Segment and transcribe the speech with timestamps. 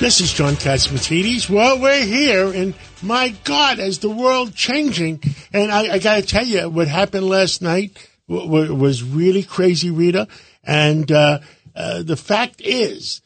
[0.00, 1.50] This is John Catsimatidis.
[1.50, 2.72] Well, we're here, and
[3.02, 5.22] my God, is the world changing?
[5.52, 10.26] And I, I got to tell you, what happened last night was really crazy, Rita.
[10.64, 11.40] And uh,
[11.76, 13.20] uh, the fact is,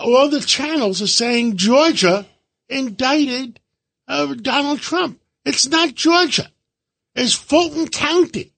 [0.00, 2.26] all the channels are saying Georgia
[2.68, 3.60] indicted
[4.08, 5.20] uh, Donald Trump.
[5.44, 6.50] It's not Georgia.
[7.14, 8.52] It's Fulton County.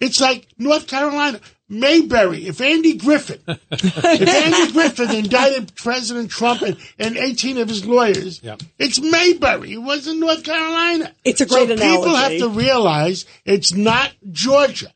[0.00, 1.40] It's like North Carolina.
[1.68, 7.84] Mayberry, if Andy Griffith, if Andy Griffith indicted President Trump and, and 18 of his
[7.84, 8.40] lawyers,
[8.78, 9.72] it's Mayberry.
[9.74, 11.12] It wasn't North Carolina.
[11.24, 14.92] It's a great so great people have to realize it's not Georgia.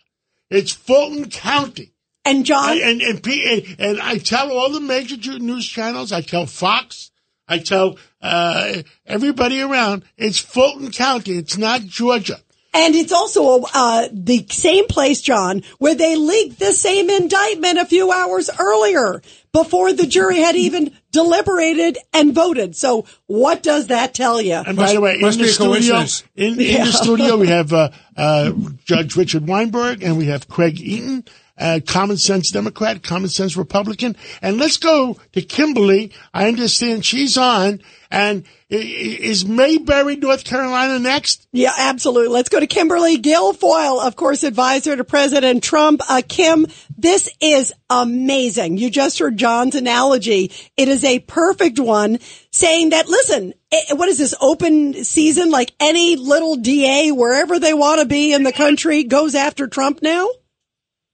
[0.50, 1.92] It's Fulton County.
[2.24, 6.20] And John, I- and, and, and, and I tell all the major news channels, I
[6.22, 7.10] tell Fox,
[7.48, 11.32] I tell uh, everybody around, it's Fulton County.
[11.36, 12.40] It's not Georgia.
[12.74, 17.84] And it's also uh, the same place, John, where they leaked the same indictment a
[17.84, 22.74] few hours earlier before the jury had even deliberated and voted.
[22.74, 24.54] So what does that tell you?
[24.54, 26.24] And by the way, in the studio, coincidence.
[26.34, 28.52] in, in the studio, we have uh, uh,
[28.84, 31.24] Judge Richard Weinberg and we have Craig Eaton,
[31.58, 34.16] uh, Common Sense Democrat, Common Sense Republican.
[34.40, 36.12] And let's go to Kimberly.
[36.32, 37.82] I understand she's on.
[38.10, 41.46] And i- i- is Mayberry, North Carolina, next?
[41.52, 42.28] Yeah, absolutely.
[42.28, 46.00] Let's go to Kimberly Guilfoyle, of course, advisor to President Trump.
[46.08, 46.66] Uh, Kim,
[46.96, 48.78] this is amazing.
[48.78, 50.50] You just heard John's analogy.
[50.76, 52.18] It is a perfect one
[52.50, 55.50] saying that, listen, eh, what is this open season?
[55.50, 60.00] Like any little DA, wherever they want to be in the country goes after Trump
[60.02, 60.28] now?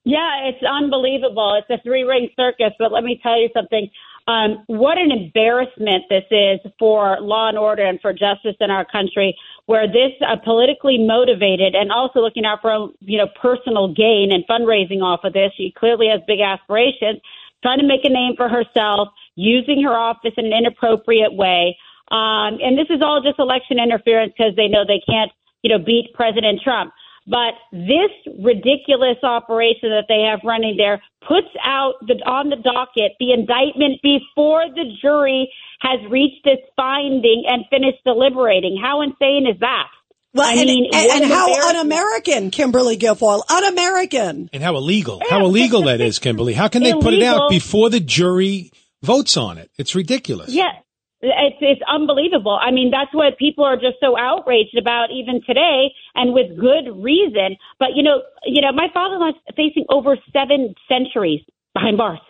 [0.04, 1.60] Yeah, it's unbelievable.
[1.60, 3.90] It's a three ring circus, but let me tell you something.
[4.28, 8.84] Um, what an embarrassment this is for law and order and for justice in our
[8.84, 9.34] country,
[9.64, 14.44] where this uh, politically motivated and also looking out for you know personal gain and
[14.46, 15.50] fundraising off of this.
[15.56, 17.22] She clearly has big aspirations,
[17.62, 21.78] trying to make a name for herself, using her office in an inappropriate way.
[22.10, 25.82] Um, and this is all just election interference because they know they can't, you know,
[25.82, 26.92] beat President Trump.
[27.28, 28.10] But this
[28.42, 34.00] ridiculous operation that they have running there puts out the, on the docket the indictment
[34.02, 38.80] before the jury has reached its finding and finished deliberating.
[38.82, 39.88] How insane is that?
[40.32, 44.48] Well, I and, mean, and, and how un-American, Kimberly Guilfoyle, un-American.
[44.52, 45.20] And how illegal.
[45.28, 46.54] How illegal that is, Kimberly.
[46.54, 48.70] How can they put it out before the jury
[49.02, 49.70] votes on it?
[49.76, 50.50] It's ridiculous.
[50.50, 50.72] Yeah.
[51.20, 52.58] It's, it's unbelievable.
[52.60, 56.94] I mean, that's what people are just so outraged about even today and with good
[56.94, 57.56] reason.
[57.78, 61.40] But, you know, you know, my father-in-law facing over seven centuries
[61.74, 62.20] behind bars.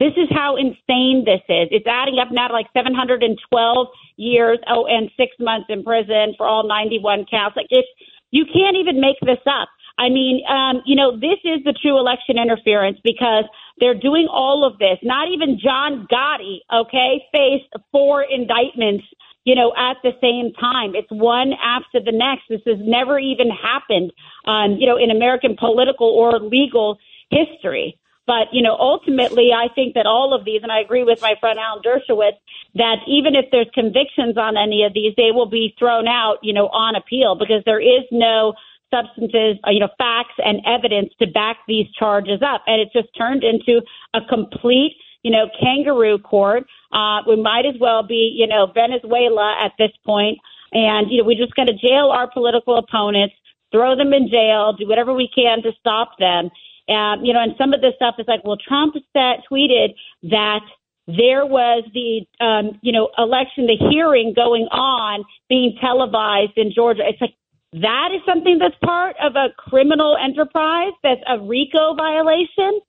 [0.00, 1.68] This is how insane this is.
[1.70, 6.46] It's adding up now to like 712 years, oh, and six months in prison for
[6.46, 7.56] all 91 counts.
[7.56, 7.88] Like, it's,
[8.30, 9.68] you can't even make this up.
[9.98, 13.44] I mean, um, you know, this is the true election interference because
[13.78, 14.98] they're doing all of this.
[15.02, 19.04] Not even John Gotti, okay, faced four indictments,
[19.44, 20.94] you know, at the same time.
[20.94, 22.44] It's one after the next.
[22.48, 24.12] This has never even happened,
[24.46, 26.98] um, you know, in American political or legal
[27.30, 27.98] history.
[28.24, 31.34] But, you know, ultimately, I think that all of these, and I agree with my
[31.40, 32.38] friend Alan Dershowitz,
[32.76, 36.52] that even if there's convictions on any of these, they will be thrown out, you
[36.52, 38.54] know, on appeal because there is no
[38.92, 42.62] substances, uh, you know, facts and evidence to back these charges up.
[42.66, 43.80] And it's just turned into
[44.12, 46.64] a complete, you know, kangaroo court.
[46.92, 50.38] Uh, we might as well be, you know, Venezuela at this point.
[50.72, 53.34] And, you know, we just got to jail our political opponents,
[53.72, 56.50] throw them in jail, do whatever we can to stop them.
[56.88, 60.60] Um, you know, and some of this stuff is like, well, Trump said, tweeted that
[61.06, 67.02] there was the, um, you know, election, the hearing going on being televised in Georgia.
[67.06, 67.34] It's like,
[67.72, 72.80] that is something that's part of a criminal enterprise, that's a RICO violation.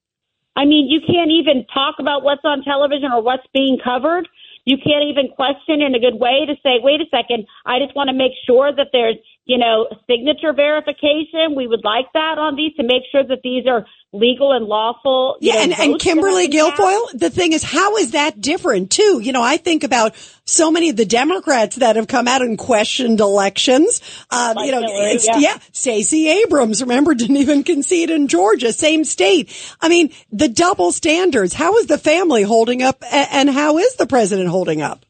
[0.56, 4.28] I mean, you can't even talk about what's on television or what's being covered.
[4.66, 7.96] You can't even question in a good way to say, wait a second, I just
[7.96, 11.56] want to make sure that there's you know, signature verification.
[11.56, 15.38] We would like that on these to make sure that these are legal and lawful.
[15.42, 16.74] Yeah, know, and, and Kimberly that we have.
[16.76, 19.20] Guilfoyle, the thing is, how is that different too?
[19.22, 22.58] You know, I think about so many of the Democrats that have come out and
[22.58, 24.02] questioned elections.
[24.30, 25.38] Um, Like you know, Hillary, yeah.
[25.40, 29.52] yeah, Stacey Abrams, remember, didn't even concede in Georgia, same state.
[29.82, 31.54] I mean, the double standards.
[31.54, 35.06] How is the family holding up and how is the president holding up?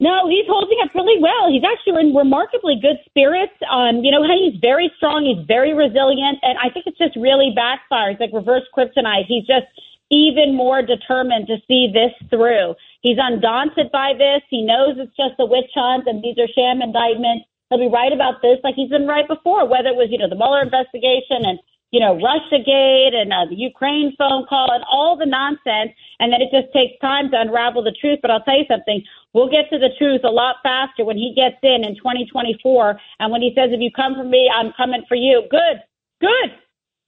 [0.00, 1.50] No, he's holding up really well.
[1.50, 3.54] He's actually in remarkably good spirits.
[3.66, 5.26] Um, you know, he's very strong.
[5.26, 9.26] He's very resilient, and I think it's just really backfires like reverse kryptonite.
[9.26, 9.66] He's just
[10.10, 12.78] even more determined to see this through.
[13.02, 14.46] He's undaunted by this.
[14.48, 17.50] He knows it's just a witch hunt, and these are sham indictments.
[17.68, 19.66] He'll be right about this, like he's been right before.
[19.66, 21.58] Whether it was, you know, the Mueller investigation and
[21.90, 26.40] you know, Russiagate and uh, the Ukraine phone call and all the nonsense, and then
[26.40, 28.18] it just takes time to unravel the truth.
[28.20, 29.02] But I'll tell you something,
[29.32, 33.32] we'll get to the truth a lot faster when he gets in in 2024, and
[33.32, 35.80] when he says, "If you come for me, I'm coming for you." Good,
[36.20, 36.50] good,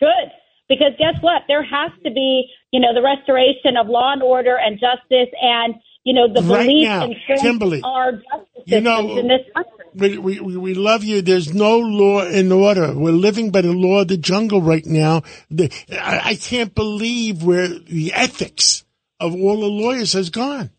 [0.01, 0.33] good.
[0.69, 1.43] Because guess what?
[1.49, 5.75] There has to be, you know, the restoration of law and order and justice, and
[6.11, 9.43] you know, the Right belief now, in strength Kimberly, our justice you know, in this
[9.55, 9.73] country.
[9.95, 11.23] We, we, we we love you.
[11.23, 12.93] There's no law and order.
[12.97, 15.23] We're living by the law of the jungle right now.
[15.51, 18.85] The, I, I can't believe where the ethics
[19.21, 20.71] of all the lawyers has gone.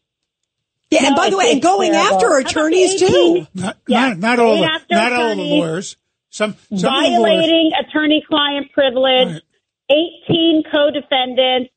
[0.89, 2.16] Yeah, and No, by the way, and going terrible.
[2.16, 3.48] after attorneys too.
[3.54, 4.10] Not, Yeah.
[4.10, 5.95] not, not all Going the, not all the lawyers.
[6.30, 7.12] Some, some of the lawyers.
[7.19, 9.42] violating attorney-client privilege,
[9.89, 10.06] Right.
[10.30, 11.72] 18 co-defendants,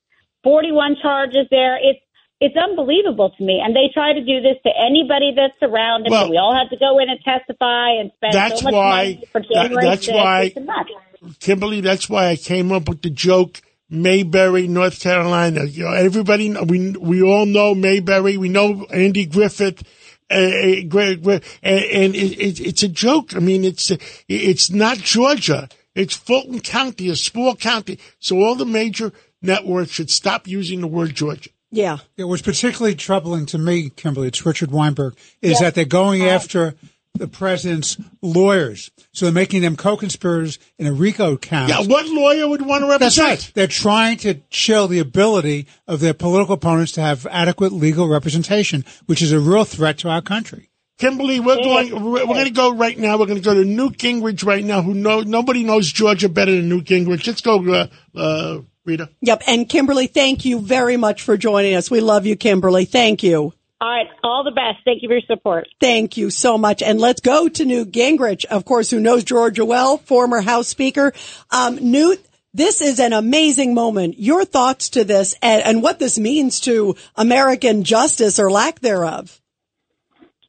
[0.44, 1.76] 41 charges there.
[1.80, 2.00] It's
[2.40, 6.06] it's unbelievable to me, and they try to do this to anybody that's around.
[6.08, 9.04] Well- we all have to go in and testify and spend That's so much why-
[9.14, 10.14] money for that- January that's 6th.
[10.16, 11.38] why- It's a mess.
[11.40, 13.60] Kimberly, that's why I came up with the joke.
[13.90, 15.64] Mayberry, North Carolina.
[15.64, 18.36] You know, everybody, we we all know Mayberry.
[18.38, 19.82] We know Andy Griffith,
[20.30, 23.36] uh, and, and it, it, it's a joke.
[23.36, 23.92] I mean, it's
[24.28, 25.68] it's not Georgia.
[25.94, 27.98] It's Fulton County, a small county.
[28.18, 31.50] So all the major networks should stop using the word Georgia.
[31.74, 31.98] Yeah.
[32.16, 34.28] It was particularly troubling to me, Kimberly.
[34.28, 35.16] It's Richard Weinberg.
[35.42, 36.74] Is that they're going after
[37.14, 41.68] the president's lawyers, so they're making them co-conspirators in a RICO count.
[41.68, 43.28] Yeah, what lawyer would want to That's represent?
[43.28, 43.52] right.
[43.54, 48.84] They're trying to chill the ability of their political opponents to have adequate legal representation,
[49.06, 50.70] which is a real threat to our country.
[50.98, 51.90] Kimberly, we're going.
[51.92, 53.18] We're, we're going to go right now.
[53.18, 54.80] We're going to go to Newt Gingrich right now.
[54.80, 57.26] Who know nobody knows Georgia better than Newt Gingrich.
[57.26, 57.86] Let's go, uh,
[58.16, 59.10] uh, Rita.
[59.22, 59.42] Yep.
[59.46, 61.90] And Kimberly, thank you very much for joining us.
[61.90, 62.84] We love you, Kimberly.
[62.84, 63.52] Thank you.
[63.80, 64.78] All right, all the best.
[64.84, 65.66] Thank you for your support.
[65.80, 66.80] Thank you so much.
[66.80, 71.12] And let's go to Newt Gingrich, of course, who knows Georgia well, former House Speaker.
[71.50, 74.18] Um, Newt, this is an amazing moment.
[74.18, 79.40] Your thoughts to this and, and what this means to American justice or lack thereof.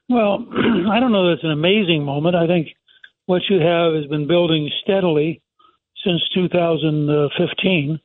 [0.07, 0.45] Well,
[0.91, 1.31] I don't know.
[1.31, 2.35] That's an amazing moment.
[2.35, 2.67] I think
[3.25, 5.41] what you have has been building steadily
[6.05, 7.99] since 2015.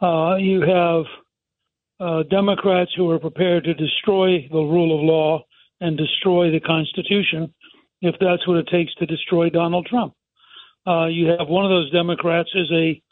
[0.00, 1.04] Uh, you have
[2.00, 5.44] uh, Democrats who are prepared to destroy the rule of law
[5.80, 7.52] and destroy the Constitution
[8.00, 10.14] if that's what it takes to destroy Donald Trump.
[10.86, 13.02] Uh, you have one of those Democrats is a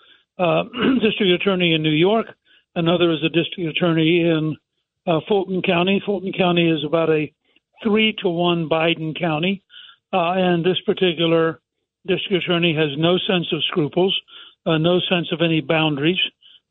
[0.43, 0.63] uh,
[1.03, 2.27] district attorney in New York,
[2.75, 4.57] another is a district attorney in
[5.07, 6.03] uh, Fulton County.
[6.05, 7.31] Fulton County is about a
[7.83, 9.63] three to one Biden County,
[10.15, 11.61] uh, and this particular
[12.07, 14.19] district attorney has no sense of scruples,
[14.67, 16.19] no sense of any boundaries.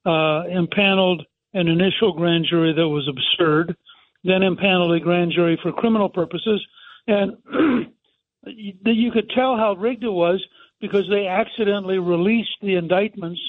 [0.08, 3.76] Uh, impaneled an initial grand jury that was absurd,
[4.24, 6.66] then impaneled a grand jury for criminal purposes,
[7.08, 7.36] and
[8.46, 10.42] you you could tell how rigged it was
[10.80, 13.42] because they accidentally released the indictments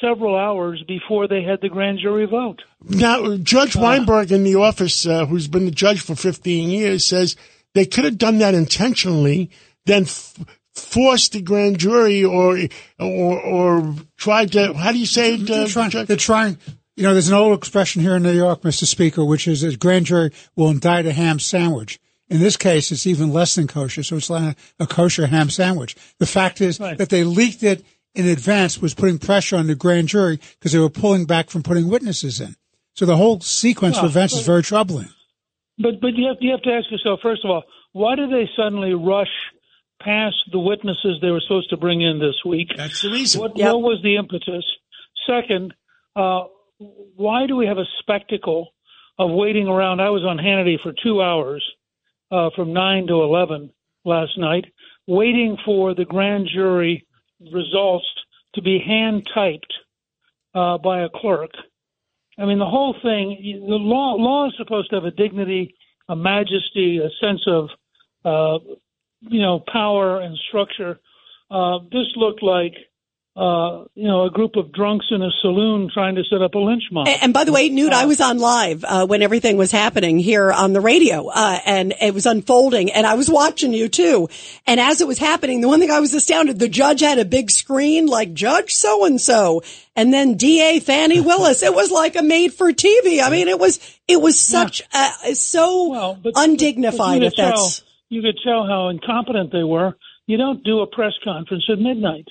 [0.00, 2.62] several hours before they had the grand jury vote.
[2.82, 7.36] Now, Judge Weinberg in the office, uh, who's been the judge for 15 years, says
[7.74, 9.50] they could have done that intentionally,
[9.84, 10.38] then f-
[10.74, 12.58] forced the grand jury or
[12.98, 14.72] or or tried to.
[14.74, 15.46] How do you say it?
[15.46, 16.58] They're Uh, trying, they're trying.
[16.96, 18.84] You know, there's an old expression here in New York, Mr.
[18.84, 21.98] Speaker, which is that grand jury will indict a ham sandwich.
[22.28, 25.50] In this case, it's even less than kosher, so it's like a, a kosher ham
[25.50, 25.96] sandwich.
[26.18, 26.96] The fact is Right.
[26.98, 27.84] that they leaked it
[28.14, 31.62] in advance was putting pressure on the grand jury because they were pulling back from
[31.62, 32.54] putting witnesses in.
[32.94, 35.08] So the whole sequence of Well, events is very troubling.
[35.78, 37.62] But but you have you have to ask yourself first of all,
[37.92, 39.30] why did they suddenly rush
[40.00, 42.68] past the witnesses they were supposed to bring in this week?
[42.76, 43.40] That's the reason.
[43.40, 43.72] What, Yep.
[43.72, 44.64] what was the impetus?
[45.26, 45.74] Second,
[46.16, 46.44] uh,
[46.78, 48.72] why do we have a spectacle
[49.18, 50.00] of waiting around?
[50.00, 51.64] I was on Hannity for two hours,
[52.30, 53.70] uh, from nine to eleven
[54.04, 54.64] last night,
[55.06, 57.06] waiting for the grand jury
[57.52, 58.06] results
[58.54, 59.72] to be hand typed
[60.54, 61.50] uh, by a clerk.
[62.38, 63.36] I mean, the whole thing.
[63.68, 65.74] The law law is supposed to have a dignity,
[66.08, 67.68] a majesty, a sense of
[68.24, 68.58] uh,
[69.20, 70.98] you know, power and structure.
[71.50, 72.74] Uh, this looked like
[73.36, 76.58] uh, you know, a group of drunks in a saloon trying to set up a
[76.58, 77.06] lynch mob.
[77.06, 80.18] And, and by the way, Newt, I was on live uh, when everything was happening
[80.18, 84.28] here on the radio, uh, and it was unfolding, and I was watching you too.
[84.66, 87.24] And as it was happening, the one thing I was astounded: the judge had a
[87.24, 89.62] big screen like Judge so and so,
[89.94, 91.62] and then DA Fani Willis.
[91.62, 93.22] It was like a made for TV.
[93.22, 95.12] I mean, it was it was such yeah.
[95.24, 97.20] uh, so well, but, undignified.
[97.20, 99.94] But if that's you could tell how incompetent they were.
[100.26, 102.26] You don't do a press conference at midnight.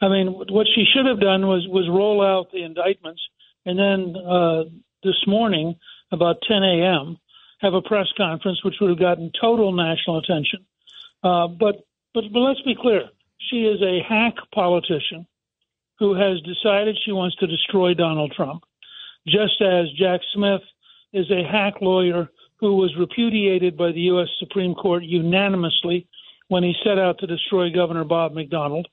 [0.00, 3.20] I mean, what she should have done was was roll out the indictments,
[3.66, 4.64] and then uh,
[5.04, 5.76] this morning
[6.10, 7.18] about 10 a.m.
[7.60, 10.64] have a press conference, which would have gotten total national attention.
[11.22, 13.02] Uh, but but but let's be clear,
[13.50, 15.26] she is a hack politician
[15.98, 18.64] who has decided she wants to destroy Donald Trump,
[19.26, 20.62] just as Jack Smith
[21.12, 22.28] is a hack lawyer
[22.62, 24.28] who was repudiated by the U.S.
[24.38, 26.06] Supreme Court unanimously
[26.46, 28.84] when he set out to destroy Governor Bob McDonnell.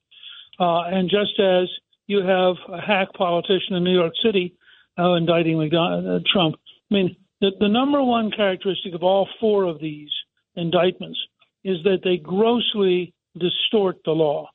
[0.60, 1.70] Uh, and just as
[2.08, 4.56] you have a hack politician in New York City
[4.98, 6.56] uh, indicting McDonald, uh, Trump,
[6.90, 10.10] I mean, the, the number one characteristic of all four of these
[10.56, 11.20] indictments
[11.64, 14.50] is that they grossly distort the law.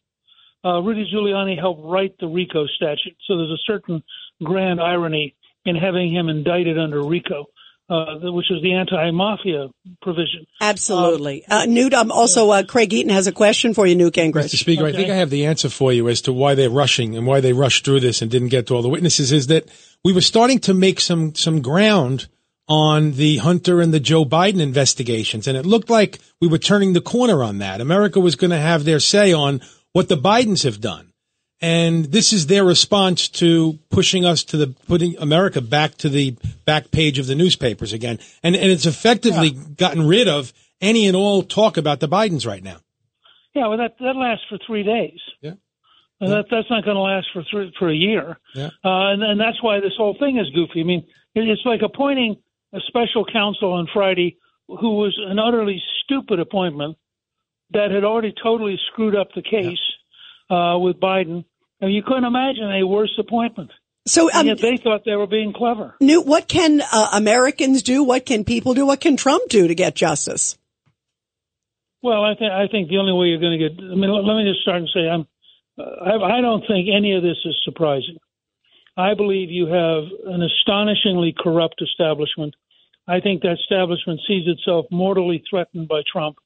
[0.65, 4.03] Uh, Rudy Giuliani helped write the RICO statute, so there's a certain
[4.43, 7.47] grand irony in having him indicted under RICO
[7.89, 9.69] uh, which is the anti-mafia
[10.01, 10.47] provision.
[10.61, 11.45] Absolutely.
[11.47, 14.45] Um, uh, Newt, um, also uh, Craig Eaton has a question for you, Newt Gingrich.
[14.45, 14.57] Mr.
[14.57, 14.93] Speaker, okay.
[14.93, 17.41] I think I have the answer for you as to why they're rushing and why
[17.41, 19.33] they rushed through this and didn't get to all the witnesses.
[19.33, 19.69] Is that
[20.03, 22.29] we were starting to make some some ground
[22.67, 26.95] on the Hunter and the Joe Biden investigations, and it looked like we were turning
[26.95, 27.81] the corner on that.
[27.81, 29.61] America was going to have their say on
[29.93, 31.13] what the Bidens have done.
[31.61, 36.37] And this is their response to pushing us to the putting America back to the
[36.65, 38.19] back page of the newspapers again.
[38.43, 39.63] And and it's effectively yeah.
[39.77, 42.79] gotten rid of any and all talk about the Bidens right now.
[43.55, 45.21] Yeah, well, that that lasts for three days.
[45.41, 45.53] Yeah.
[46.21, 48.39] And that that's not going to last for three, for a year.
[48.55, 48.71] Yeah.
[48.85, 50.81] Uh, and and that's why this whole thing is goofy.
[50.81, 52.37] I mean, it's like appointing
[52.73, 56.97] a special counsel on Friday who was an utterly stupid appointment
[57.71, 59.79] that had already totally screwed up the case.
[59.79, 59.94] Yeah
[60.51, 61.45] uh, with Biden.
[61.81, 63.71] And you couldn't imagine a worse appointment.
[64.07, 65.97] So um, yet they thought they were being clever.
[66.01, 68.05] Newt, what can uh, Americans do?
[68.05, 68.87] What can people do?
[68.87, 70.59] What can Trump do to get justice?
[72.03, 73.81] Well, I think I think the only way you're going to get.
[73.81, 75.27] I mean, let, let me just start and say I'm.
[75.79, 78.19] Uh, I, I don't think any of this is surprising.
[78.97, 82.55] I believe you have an astonishingly corrupt establishment.
[83.09, 86.37] I think that establishment sees itself mortally threatened by Trump,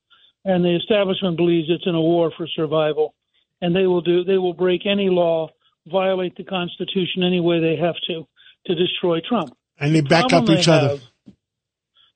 [0.45, 3.15] and the establishment believes it's in a war for survival
[3.61, 5.49] and they will do they will break any law,
[5.87, 8.27] violate the Constitution any way they have to
[8.67, 9.57] to destroy Trump.
[9.81, 10.89] And they back up each other.
[10.89, 11.03] Have,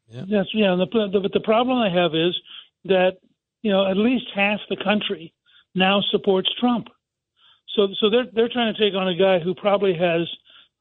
[0.08, 0.24] yeah.
[0.30, 0.76] That's yeah.
[0.76, 2.36] The, the, but the problem I have is
[2.84, 3.18] that
[3.62, 5.32] you know at least half the country
[5.74, 6.88] now supports Trump.
[7.74, 10.28] So so they're they're trying to take on a guy who probably has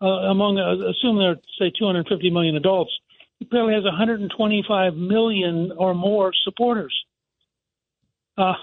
[0.01, 2.91] uh, among uh, assume there are say 250 million adults.
[3.39, 6.93] He probably has 125 million or more supporters.
[8.37, 8.53] Uh,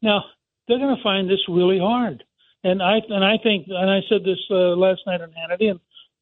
[0.00, 0.24] now
[0.66, 2.24] they're going to find this really hard.
[2.64, 5.80] And I and I think and I said this uh, last night on Hannity, and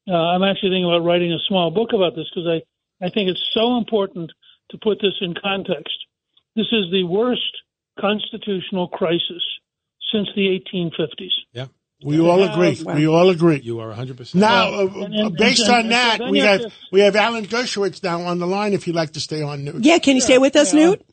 [0.09, 3.29] uh, I'm actually thinking about writing a small book about this because I I think
[3.29, 4.31] it's so important
[4.71, 5.93] to put this in context.
[6.55, 7.61] This is the worst
[7.99, 9.43] constitutional crisis
[10.11, 11.31] since the 1850s.
[11.53, 11.67] Yeah.
[12.03, 12.81] We all agree.
[12.83, 13.59] We all agree.
[13.59, 14.33] You are 100%.
[14.33, 18.21] Now, uh, and, and, based on that, we have, have we have Alan Dershowitz now
[18.23, 19.83] on the line if you'd like to stay on, Newt.
[19.85, 20.79] Yeah, can you stay with us, yeah.
[20.79, 21.05] Newt?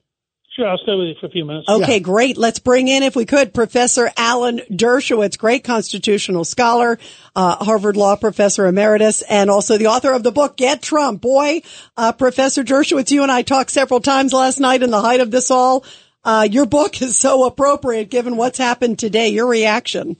[0.58, 1.68] Sure, I'll stay with you for a few minutes.
[1.68, 1.98] Okay, yeah.
[2.00, 2.36] great.
[2.36, 6.98] Let's bring in, if we could, Professor Alan Dershowitz, great constitutional scholar,
[7.36, 11.20] uh, Harvard Law Professor Emeritus, and also the author of the book Get Trump.
[11.20, 11.62] Boy,
[11.96, 15.30] uh, Professor Dershowitz, you and I talked several times last night in the height of
[15.30, 15.84] this all.
[16.24, 19.28] Uh, your book is so appropriate given what's happened today.
[19.28, 20.16] Your reaction?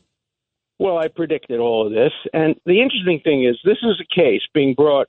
[0.79, 2.13] Well, I predicted all of this.
[2.33, 5.09] And the interesting thing is, this is a case being brought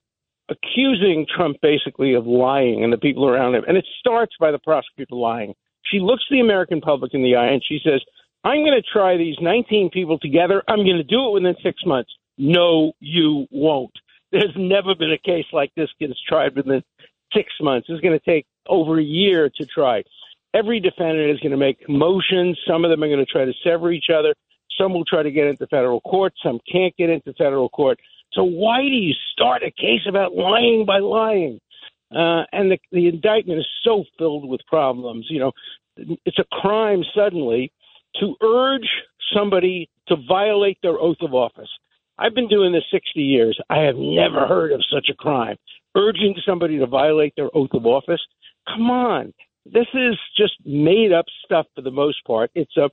[0.49, 3.63] accusing Trump basically of lying and the people around him.
[3.67, 5.53] And it starts by the prosecutor lying.
[5.85, 8.01] She looks the American public in the eye and she says,
[8.43, 10.63] I'm going to try these 19 people together.
[10.67, 12.11] I'm going to do it within six months.
[12.37, 13.91] No, you won't.
[14.31, 16.83] There's never been a case like this gets tried within
[17.33, 17.87] six months.
[17.89, 20.03] It's going to take over a year to try.
[20.53, 22.57] Every defendant is going to make motions.
[22.67, 24.33] Some of them are going to try to sever each other.
[24.79, 26.33] Some will try to get into federal court.
[26.41, 27.99] Some can't get into federal court.
[28.33, 31.59] So why do you start a case about lying by lying?
[32.11, 35.27] Uh, and the, the indictment is so filled with problems.
[35.29, 35.51] You know,
[36.25, 37.71] it's a crime suddenly
[38.19, 38.89] to urge
[39.33, 41.69] somebody to violate their oath of office.
[42.17, 43.59] I've been doing this 60 years.
[43.69, 45.57] I have never heard of such a crime.
[45.95, 48.21] Urging somebody to violate their oath of office.
[48.67, 49.33] Come on.
[49.65, 52.51] This is just made up stuff for the most part.
[52.55, 52.89] It's a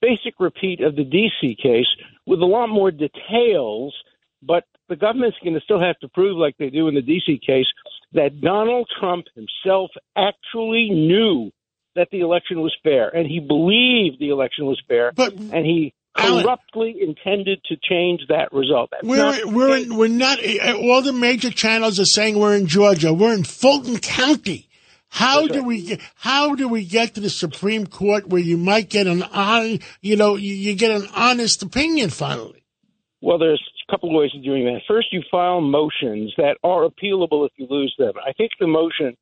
[0.00, 1.56] basic repeat of the D.C.
[1.62, 1.86] case
[2.26, 3.94] with a lot more details,
[4.42, 7.40] but the government's going to still have to prove, like they do in the D.C.
[7.46, 7.66] case,
[8.12, 11.50] that Donald Trump himself actually knew
[11.96, 15.92] that the election was fair and he believed the election was fair but, and he
[16.16, 18.90] corruptly Alan, intended to change that result.
[18.90, 22.54] That's we're not we're in, we're not eh, all the major channels are saying we're
[22.54, 23.12] in Georgia.
[23.12, 24.68] We're in Fulton County.
[25.08, 25.66] How That's do right.
[25.66, 29.22] we get, how do we get to the Supreme Court where you might get an
[29.24, 32.64] on you know you, you get an honest opinion finally?
[33.20, 34.80] Well, there's couple of ways of doing that.
[34.86, 38.12] First, you file motions that are appealable if you lose them.
[38.26, 39.16] I think the motion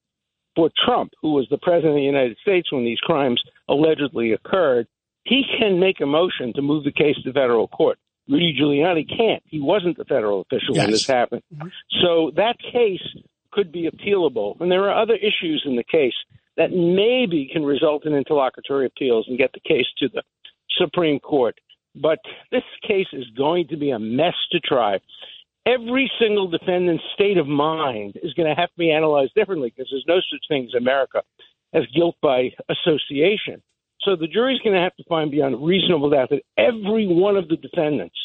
[0.55, 4.87] for Trump, who was the president of the United States when these crimes allegedly occurred,
[5.25, 7.99] he can make a motion to move the case to federal court.
[8.29, 9.43] Rudy Giuliani can't.
[9.47, 10.85] He wasn't the federal official yes.
[10.85, 11.43] when this happened.
[11.55, 11.69] Mm-hmm.
[12.03, 13.03] So that case
[13.53, 14.61] could be appealable.
[14.61, 16.15] And there are other issues in the case
[16.57, 20.23] that maybe can result in interlocutory appeals and get the case to the
[20.77, 21.59] Supreme Court.
[22.01, 22.19] But
[22.51, 24.99] this case is going to be a mess to try.
[25.67, 29.89] Every single defendant's state of mind is going to have to be analyzed differently because
[29.91, 31.23] there's no such thing as America
[31.75, 33.63] as guilt by association.
[34.03, 37.49] So the jury's going to have to find beyond reasonable doubt that every one of
[37.49, 38.17] the defendants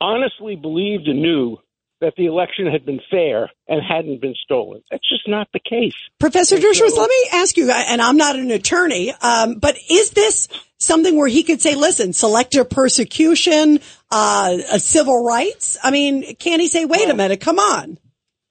[0.00, 1.56] honestly believed and knew
[2.04, 4.82] that the election had been fair and hadn't been stolen.
[4.90, 5.94] That's just not the case.
[6.20, 10.48] Professor Dershowitz, let me ask you, and I'm not an attorney, um, but is this
[10.78, 13.80] something where he could say, listen, selective persecution,
[14.10, 15.78] uh, civil rights?
[15.82, 17.98] I mean, can he say, wait well, a minute, come on?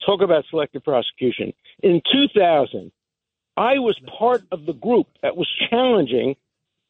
[0.03, 1.53] Talk about selective prosecution.
[1.83, 2.91] In 2000,
[3.55, 6.35] I was part of the group that was challenging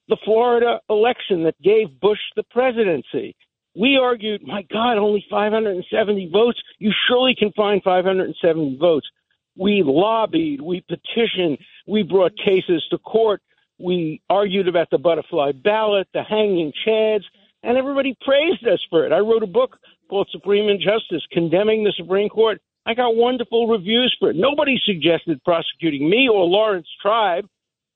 [0.08, 3.36] the Florida election that gave Bush the presidency.
[3.76, 6.62] We argued, my God, only 570 votes.
[6.80, 9.08] You surely can find 570 votes.
[9.56, 13.42] We lobbied, we petitioned, we brought cases to court,
[13.80, 17.24] we argued about the butterfly ballot, the hanging chads,
[17.64, 19.12] and everybody praised us for it.
[19.12, 19.78] I wrote a book
[20.10, 22.62] called Supreme Injustice, condemning the Supreme Court.
[22.86, 24.36] I got wonderful reviews for it.
[24.36, 27.46] Nobody suggested prosecuting me or Laurence Tribe,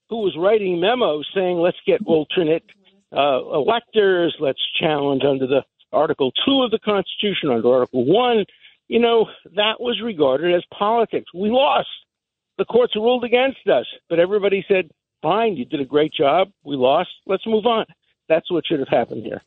[0.10, 2.64] who was writing memos saying, let's get alternate
[3.16, 4.36] uh, electors.
[4.40, 8.46] Let's challenge under the Article 2 of the Constitution, under Article 1.
[8.88, 11.34] You know, that was regarded as politics.
[11.34, 11.88] We lost.
[12.58, 14.90] The courts ruled against us, but everybody said,
[15.22, 16.50] fine, you did a great job.
[16.64, 17.10] We lost.
[17.26, 17.86] Let's move on.
[18.30, 19.42] That's what should have happened here.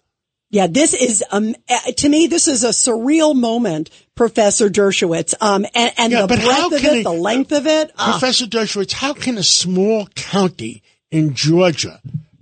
[0.52, 5.32] Yeah, this is um, eh, to me this is a surreal moment, Professor Dershowitz.
[5.40, 8.46] Um, and, and yeah, the breadth of it, a, the length of it, uh, Professor
[8.46, 8.92] Dershowitz.
[8.92, 12.00] How can a small county in Georgia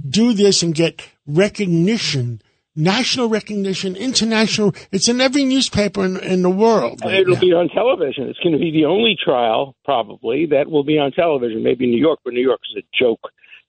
[0.09, 2.41] do this and get recognition,
[2.79, 4.75] national recognition, international.
[4.93, 7.01] It's in every newspaper in, in the world.
[7.05, 7.41] Right it'll now.
[7.41, 8.29] be on television.
[8.29, 11.63] It's going to be the only trial, probably, that will be on television.
[11.63, 13.21] Maybe New York, but New York is a joke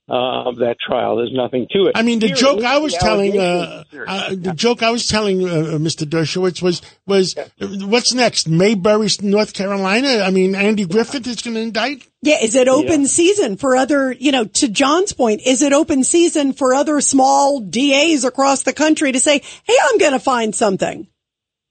[0.09, 1.17] uh, of that trial.
[1.17, 1.91] There's nothing to it.
[1.95, 5.43] I mean, the Here, joke I was telling, uh, uh, the joke I was telling
[5.43, 6.05] uh, Mr.
[6.05, 8.47] Dershowitz was was what's next?
[8.47, 10.21] Mayberry, North Carolina.
[10.23, 12.07] I mean, Andy Griffith is going to indict.
[12.21, 13.07] Yeah, is it open yeah.
[13.07, 14.11] season for other?
[14.11, 18.73] You know, to John's point, is it open season for other small DAs across the
[18.73, 21.07] country to say, "Hey, I'm going to find something."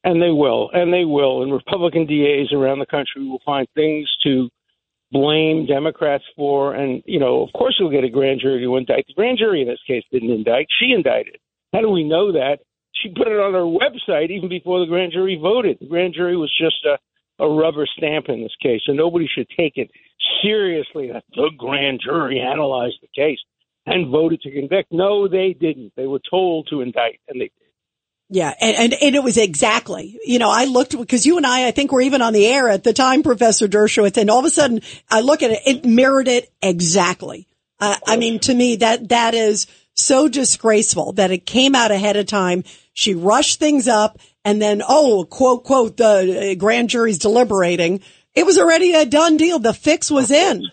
[0.05, 4.09] And they will, and they will, and Republican DAs around the country will find things
[4.23, 4.49] to
[5.13, 6.75] blame Democrats for.
[6.75, 9.07] And, you know, of course you'll get a grand jury to indict.
[9.07, 10.67] The grand jury in this case didn't indict.
[10.81, 11.37] She indicted.
[11.73, 12.59] How do we know that?
[12.93, 15.79] She put it on her website even before the grand jury voted.
[15.81, 16.99] The grand jury was just a,
[17.43, 19.91] a rubber stamp in this case, so nobody should take it
[20.43, 23.39] seriously that the grand jury analyzed the case
[23.87, 24.91] and voted to convict.
[24.91, 25.93] No, they didn't.
[25.97, 27.51] They were told to indict, and they.
[28.31, 28.53] Yeah.
[28.61, 31.71] And, and, and, it was exactly, you know, I looked because you and I, I
[31.71, 34.51] think were even on the air at the time, Professor Dershowitz, and all of a
[34.51, 37.47] sudden I look at it, it mirrored it exactly.
[37.81, 42.17] Uh, I mean, to me, that, that is so disgraceful that it came out ahead
[42.17, 42.65] of time.
[42.93, 48.03] She rushed things up and then, oh, quote, quote, the grand jury's deliberating.
[48.35, 49.59] It was already a done deal.
[49.59, 50.65] The fix was in.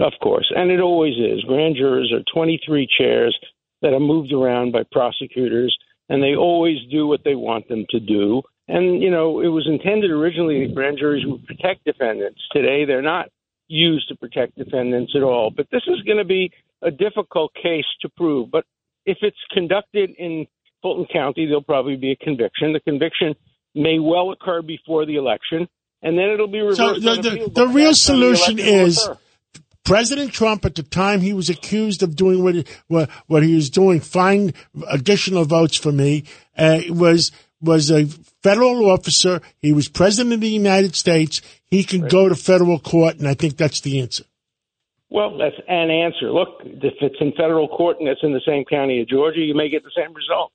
[0.00, 0.52] Of course.
[0.54, 1.44] And it always is.
[1.44, 3.38] Grand jurors are 23 chairs
[3.80, 5.76] that are moved around by prosecutors
[6.14, 8.40] and they always do what they want them to do.
[8.68, 12.40] And, you know, it was intended originally that grand juries would protect defendants.
[12.52, 13.30] Today, they're not
[13.66, 15.50] used to protect defendants at all.
[15.50, 18.52] But this is going to be a difficult case to prove.
[18.52, 18.64] But
[19.04, 20.46] if it's conducted in
[20.82, 22.72] Fulton County, there'll probably be a conviction.
[22.72, 23.34] The conviction
[23.74, 25.66] may well occur before the election,
[26.00, 26.78] and then it'll be reversed.
[26.78, 29.08] So the, the, the real solution the is
[29.84, 33.54] President Trump, at the time he was accused of doing what he, what, what he
[33.54, 34.54] was doing, find
[34.88, 36.24] additional votes for me,
[36.56, 38.06] uh, was was a
[38.42, 39.40] federal officer.
[39.58, 41.40] He was president of the United States.
[41.64, 42.10] He can right.
[42.10, 44.24] go to federal court, and I think that's the answer.
[45.10, 46.32] Well, that's an answer.
[46.32, 49.54] Look, if it's in federal court and it's in the same county of Georgia, you
[49.54, 50.52] may get the same result.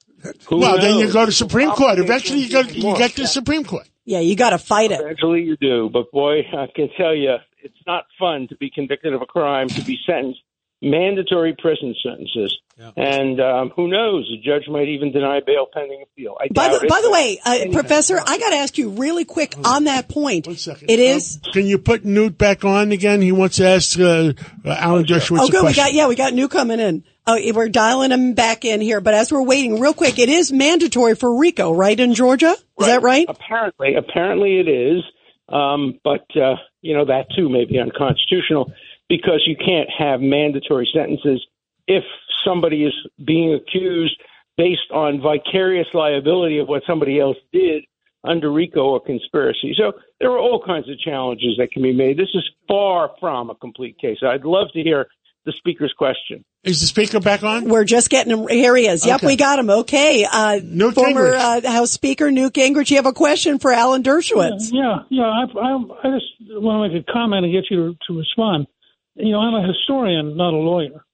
[0.47, 1.97] Who well, then you go to Supreme Court.
[1.97, 2.61] Eventually, you go.
[2.61, 3.87] You get to Supreme Court.
[4.05, 4.99] Yeah, you got to fight it.
[4.99, 5.89] Eventually, you do.
[5.91, 9.67] But boy, I can tell you, it's not fun to be convicted of a crime,
[9.69, 10.41] to be sentenced
[10.81, 12.57] mandatory prison sentences.
[12.95, 14.31] And um, who knows?
[14.31, 16.37] The judge might even deny bail pending appeal.
[16.39, 17.73] I By the, it, by the way, uh.
[17.73, 20.47] Professor, I got to ask you really quick on that point.
[20.47, 20.89] One second.
[20.89, 21.39] It is.
[21.51, 23.21] Can you put Newt back on again?
[23.21, 24.33] He wants to ask uh, uh,
[24.65, 25.65] Alan Dershowitz Oh, a good.
[25.65, 27.03] We got yeah, we got Newt coming in.
[27.27, 29.01] Oh, we're dialing him back in here.
[29.01, 32.55] But as we're waiting, real quick, it is mandatory for RICO, right in Georgia?
[32.79, 33.25] Is that right?
[33.27, 35.03] Apparently, apparently it is.
[35.49, 38.71] Um, but uh, you know that too may be unconstitutional
[39.07, 41.45] because you can't have mandatory sentences
[41.87, 42.03] if
[42.45, 42.93] somebody is
[43.25, 44.15] being accused
[44.57, 47.83] based on vicarious liability of what somebody else did
[48.23, 49.73] under RICO or conspiracy.
[49.77, 52.17] So there are all kinds of challenges that can be made.
[52.17, 54.17] This is far from a complete case.
[54.21, 55.07] I'd love to hear
[55.45, 56.43] the speaker's question.
[56.63, 57.69] Is the speaker back on?
[57.69, 58.47] We're just getting him.
[58.49, 59.05] Here he is.
[59.05, 59.27] Yep, Okay.
[59.27, 59.69] we got him.
[59.69, 60.25] Okay.
[60.29, 64.69] Uh, Newt former uh, House Speaker Newt Gingrich, you have a question for Alan Dershowitz.
[64.71, 65.23] Yeah, yeah.
[65.23, 66.25] I, I, I just
[66.61, 68.67] want to make a comment and get you to, to respond.
[69.15, 71.05] You know, I'm a historian, not a lawyer.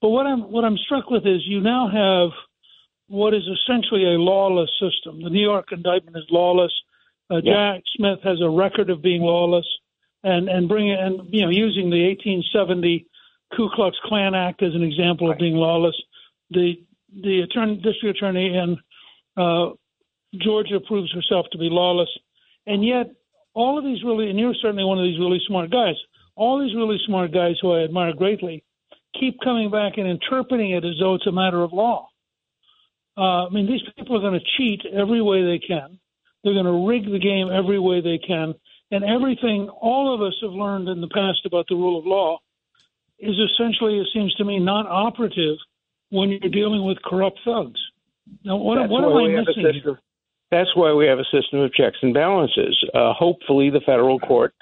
[0.00, 2.30] But what I'm what I'm struck with is you now have
[3.08, 5.22] what is essentially a lawless system.
[5.24, 6.72] The New York indictment is lawless.
[7.30, 7.74] Uh, Yeah.
[7.74, 9.66] Jack Smith has a record of being lawless,
[10.22, 13.06] and and bringing and you know using the 1870
[13.56, 15.96] Ku Klux Klan Act as an example of being lawless.
[16.50, 16.74] The
[17.22, 18.76] the attorney, district attorney in
[19.36, 19.70] uh,
[20.42, 22.08] Georgia proves herself to be lawless,
[22.66, 23.12] and yet
[23.54, 25.94] all of these really, and you're certainly one of these really smart guys.
[26.36, 28.64] All these really smart guys who I admire greatly
[29.18, 32.08] keep coming back and interpreting it as though it's a matter of law.
[33.16, 35.98] Uh, I mean, these people are going to cheat every way they can.
[36.42, 38.54] They're going to rig the game every way they can.
[38.90, 42.38] And everything all of us have learned in the past about the rule of law
[43.18, 45.56] is essentially, it seems to me, not operative
[46.10, 47.80] when you're dealing with corrupt thugs.
[48.44, 49.72] Now, what, That's what am I we have a missing?
[49.72, 49.98] system.
[50.50, 52.78] That's why we have a system of checks and balances.
[52.94, 54.54] Uh, hopefully, the federal court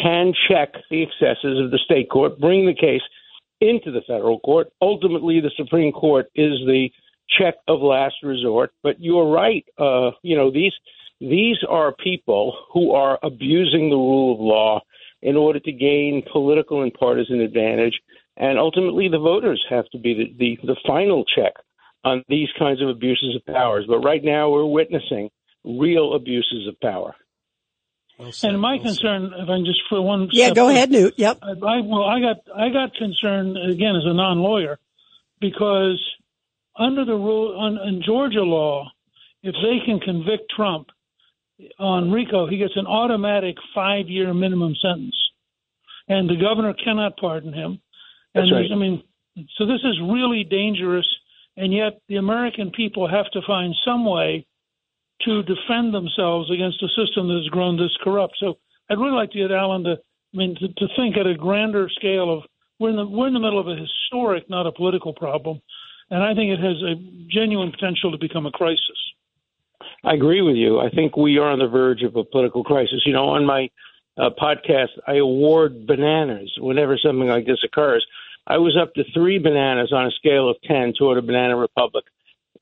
[0.00, 3.02] can check the excesses of the state court, bring the case
[3.60, 4.68] into the federal court.
[4.82, 6.90] Ultimately, the Supreme Court is the
[7.38, 8.72] check of last resort.
[8.82, 9.64] But you're right.
[9.78, 10.72] Uh, you know these
[11.20, 14.80] these are people who are abusing the rule of law
[15.22, 17.98] in order to gain political and partisan advantage.
[18.36, 21.54] And ultimately, the voters have to be the, the, the final check
[22.04, 23.86] on these kinds of abuses of powers.
[23.88, 25.30] But right now, we're witnessing
[25.64, 27.14] real abuses of power.
[28.42, 31.14] And my concern, if I can just for one, Yeah, step go back, ahead, Newt.
[31.18, 31.38] Yep.
[31.42, 34.78] I, I well, I got I got concerned again as a non-lawyer
[35.38, 36.02] because
[36.78, 38.90] under the rule on in Georgia law,
[39.42, 40.88] if they can convict Trump
[41.78, 45.16] on RICO, he gets an automatic five-year minimum sentence,
[46.08, 47.80] and the governor cannot pardon him.
[48.34, 48.72] That's and right.
[48.72, 49.02] I mean,
[49.56, 51.06] so this is really dangerous,
[51.56, 54.46] and yet the American people have to find some way
[55.22, 58.36] to defend themselves against a system that has grown this corrupt.
[58.38, 58.58] So
[58.90, 61.88] I'd really like to get Alan to, I mean, to, to think at a grander
[61.88, 62.42] scale of
[62.78, 65.60] we're in the we're in the middle of a historic, not a political problem,
[66.10, 66.94] and I think it has a
[67.30, 69.00] genuine potential to become a crisis.
[70.06, 70.78] I agree with you.
[70.78, 73.02] I think we are on the verge of a political crisis.
[73.04, 73.68] You know, on my
[74.16, 78.06] uh, podcast, I award bananas whenever something like this occurs.
[78.46, 82.04] I was up to three bananas on a scale of 10 toward a banana republic.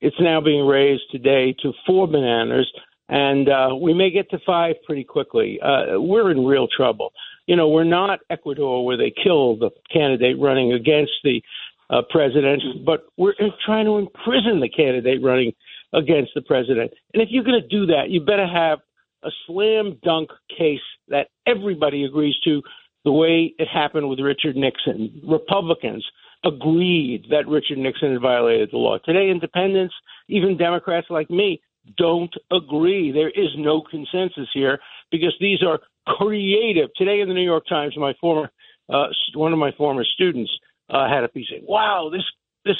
[0.01, 2.67] It's now being raised today to four bananas,
[3.09, 5.59] and uh, we may get to five pretty quickly.
[5.61, 7.13] Uh, we're in real trouble.
[7.45, 11.43] You know, we're not Ecuador where they kill the candidate running against the
[11.91, 15.53] uh, president, but we're trying to imprison the candidate running
[15.93, 16.91] against the president.
[17.13, 18.79] And if you're going to do that, you better have
[19.23, 22.61] a slam dunk case that everybody agrees to,
[23.03, 25.21] the way it happened with Richard Nixon.
[25.23, 26.05] Republicans
[26.43, 28.97] agreed that Richard Nixon had violated the law.
[29.03, 29.93] Today, independents,
[30.27, 31.61] even Democrats like me,
[31.97, 33.11] don't agree.
[33.11, 34.79] There is no consensus here
[35.11, 36.89] because these are creative.
[36.95, 38.49] Today in the New York Times, my former
[38.89, 40.51] uh, one of my former students
[40.89, 42.23] uh, had a piece saying, "Wow, this
[42.65, 42.75] this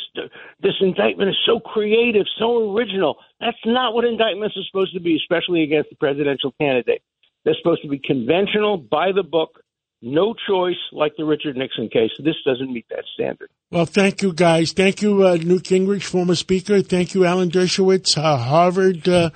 [0.61, 3.17] this indictment is so creative, so original.
[3.39, 7.01] That's not what indictments are supposed to be, especially against the presidential candidate.
[7.43, 9.61] They're supposed to be conventional, by the book,
[10.01, 12.09] no choice, like the Richard Nixon case.
[12.19, 13.49] This doesn't meet that standard.
[13.71, 14.71] Well, thank you, guys.
[14.71, 16.81] Thank you, uh, Newt Gingrich, former speaker.
[16.81, 19.29] Thank you, Alan Dershowitz, uh, Harvard uh,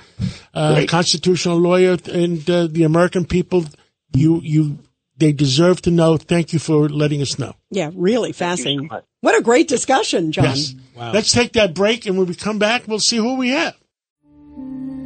[0.54, 3.66] uh, constitutional lawyer, and uh, the American people.
[4.14, 4.80] You, you,
[5.20, 6.18] they deserve to know.
[6.18, 7.54] Thank you for letting us know.
[7.70, 8.90] Yeah, really fascinating.
[9.22, 10.46] What a great discussion, John.
[10.46, 10.74] Yes.
[10.96, 13.76] Let's take that break, and when we come back, we'll see who we have.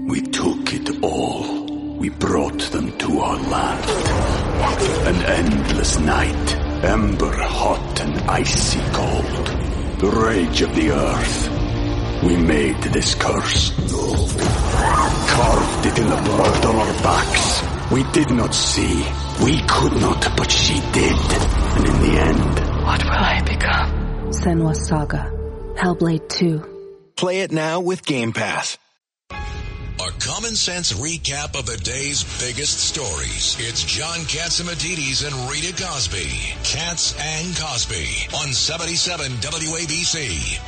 [0.07, 1.63] We took it all.
[1.97, 3.89] We brought them to our land.
[5.07, 6.55] An endless night.
[6.83, 9.47] ember hot and icy cold.
[9.99, 12.23] The rage of the earth.
[12.23, 13.71] We made this curse.
[15.29, 17.63] Carved it in the blood on our backs.
[17.91, 19.05] We did not see.
[19.41, 21.13] We could not, but she did.
[21.75, 23.89] And in the end, What will I become?
[24.31, 25.31] Senua's Saga.
[25.77, 27.13] Hellblade 2.
[27.15, 28.77] Play it now with Game Pass.
[29.31, 33.55] A common sense recap of the day's biggest stories.
[33.59, 36.27] It's John Catsimatidis and Rita Cosby.
[36.63, 38.07] Cats and Cosby
[38.43, 40.59] on 77 WABC.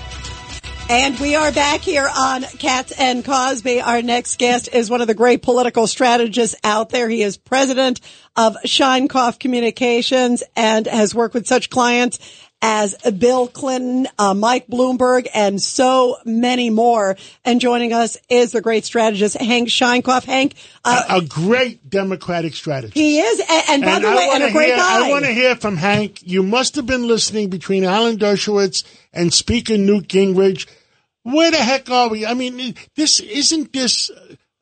[0.88, 3.82] And we are back here on Cats and Cosby.
[3.82, 7.10] Our next guest is one of the great political strategists out there.
[7.10, 8.02] He is president
[8.36, 12.20] of Sheinkopf Communications and has worked with such clients
[12.68, 17.16] as Bill Clinton, uh, Mike Bloomberg, and so many more.
[17.44, 20.24] And joining us is the great strategist Hank Sheinkopf.
[20.24, 22.96] Hank, uh, a, a great Democratic strategist.
[22.96, 25.08] he is, and, and by the I way, and a great hear, guy.
[25.08, 26.22] I want to hear from Hank.
[26.24, 30.68] You must have been listening between Alan Dershowitz and Speaker Newt Gingrich.
[31.22, 32.26] Where the heck are we?
[32.26, 34.10] I mean, this isn't this.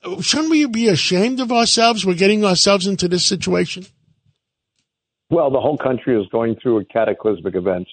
[0.03, 2.05] uh, Shouldn't we be ashamed of ourselves?
[2.05, 3.85] We're getting ourselves into this situation.
[5.33, 7.87] Well, the whole country is going through a cataclysmic event.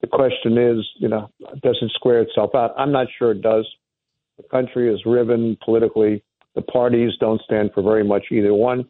[0.00, 1.28] The question is, you know,
[1.62, 2.72] does it square itself out?
[2.78, 3.66] I'm not sure it does.
[4.38, 6.24] The country is riven politically.
[6.54, 8.88] The parties don't stand for very much either one.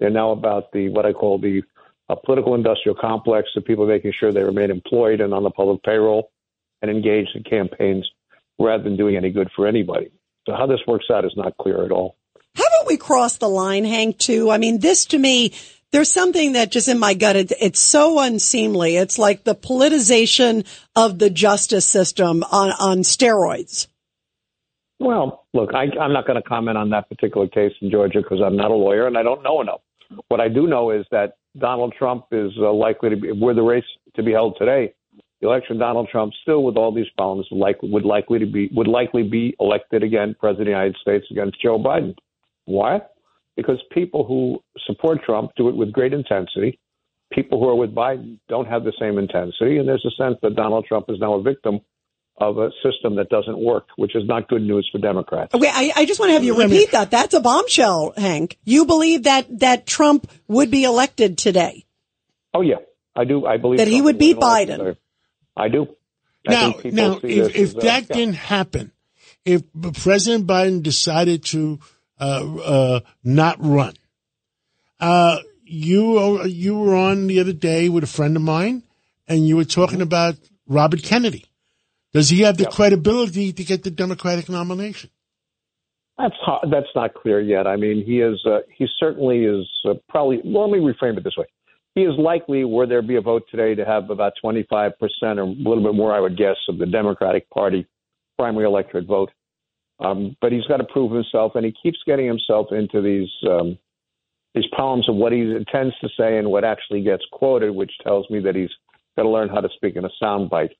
[0.00, 1.62] They're now about the what I call the
[2.08, 5.84] uh, political industrial complex of people making sure they remain employed and on the public
[5.84, 6.32] payroll
[6.82, 8.10] and engaged in campaigns
[8.58, 10.10] rather than doing any good for anybody.
[10.48, 12.16] So how this works out is not clear at all.
[12.56, 14.50] Haven't we crossed the line, Hank, too?
[14.50, 15.52] I mean, this to me,
[15.92, 18.96] there's something that just in my gut, it, it's so unseemly.
[18.96, 23.86] It's like the politicization of the justice system on, on steroids.
[24.98, 28.40] Well, look, I, I'm not going to comment on that particular case in Georgia because
[28.44, 29.80] I'm not a lawyer and I don't know enough.
[30.28, 33.62] What I do know is that Donald Trump is uh, likely to be, were the
[33.62, 34.94] race to be held today,
[35.40, 38.88] the election, Donald Trump still with all these problems like, would likely to be would
[38.88, 42.14] likely be elected again president of the United States against Joe Biden.
[42.64, 43.00] Why?
[43.56, 46.78] Because people who support Trump do it with great intensity.
[47.32, 50.54] People who are with Biden don't have the same intensity, and there's a sense that
[50.54, 51.80] Donald Trump is now a victim
[52.38, 55.54] of a system that doesn't work, which is not good news for Democrats.
[55.54, 57.10] Okay, I, I just want to have you repeat that.
[57.10, 58.58] That's a bombshell, Hank.
[58.64, 61.84] You believe that that Trump would be elected today?
[62.54, 62.76] Oh yeah,
[63.14, 63.46] I do.
[63.46, 64.84] I believe That he would beat win an election Biden.
[64.84, 64.96] there.
[65.56, 65.86] I do.
[66.46, 68.16] I Now, now, if, if as, that yeah.
[68.16, 68.92] didn't happen,
[69.44, 69.62] if
[70.02, 71.80] President Biden decided to
[72.18, 73.94] uh, uh, not run,
[75.00, 78.82] uh, you you were on the other day with a friend of mine,
[79.28, 81.46] and you were talking about Robert Kennedy.
[82.12, 85.10] Does he have the credibility to get the Democratic nomination?
[86.16, 87.66] That's hard, that's not clear yet.
[87.66, 90.40] I mean, he is uh, he certainly is uh, probably.
[90.42, 91.46] Well, let me reframe it this way:
[91.94, 95.38] he is likely, were there be a vote today, to have about twenty five percent
[95.38, 97.86] or a little bit more, I would guess, of the Democratic Party
[98.38, 99.30] primary electorate vote.
[99.98, 103.78] Um, but he's got to prove himself, and he keeps getting himself into these um,
[104.54, 108.28] these problems of what he intends to say and what actually gets quoted, which tells
[108.30, 108.70] me that he's
[109.16, 110.70] got to learn how to speak in a soundbite.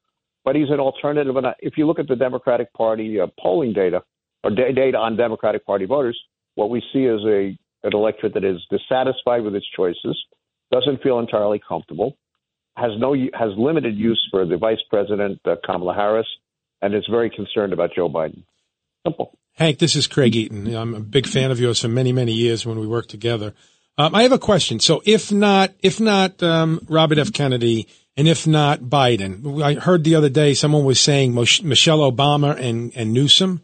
[0.45, 4.03] But he's an alternative, and if you look at the Democratic Party uh, polling data
[4.45, 6.19] or da- data on Democratic Party voters,
[6.55, 10.17] what we see is a an electorate that is dissatisfied with its choices,
[10.73, 12.17] doesn't feel entirely comfortable,
[12.77, 16.27] has no has limited use for the Vice President uh, Kamala Harris,
[16.83, 18.43] and is very concerned about Joe Biden.
[19.07, 19.39] Simple.
[19.55, 20.75] Hank, this is Craig Eaton.
[20.75, 23.55] I'm a big fan of yours for many, many years when we worked together.
[23.97, 24.81] Um, I have a question.
[24.81, 27.33] So if not, if not um, Robert F.
[27.33, 32.01] Kennedy, and if not Biden, I heard the other day someone was saying Mosh- Michelle
[32.01, 33.63] Obama and, and Newsom.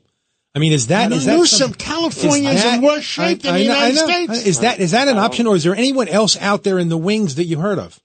[0.55, 3.35] I mean, is that is that Newsom, some- California's is that- in worse shape I-
[3.43, 4.07] than I the know- I United know.
[4.35, 4.47] States.
[4.47, 6.99] Is that is that an option, or is there anyone else out there in the
[6.99, 7.99] wings that you heard of?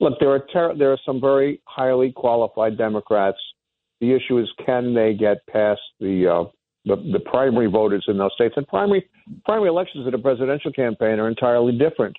[0.00, 3.38] Look, there are ter- there are some very highly qualified Democrats.
[4.00, 6.44] The issue is can they get past the uh,
[6.84, 8.54] the, the primary voters in those states?
[8.56, 9.08] And primary
[9.44, 12.16] primary elections in a presidential campaign are entirely different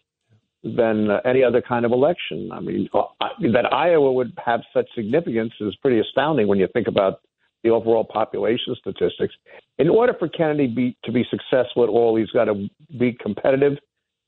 [0.63, 2.49] than uh, any other kind of election.
[2.51, 6.67] I mean, uh, I- that Iowa would have such significance is pretty astounding when you
[6.73, 7.21] think about
[7.63, 9.33] the overall population statistics.
[9.79, 13.77] In order for Kennedy be, to be successful at all, he's got to be competitive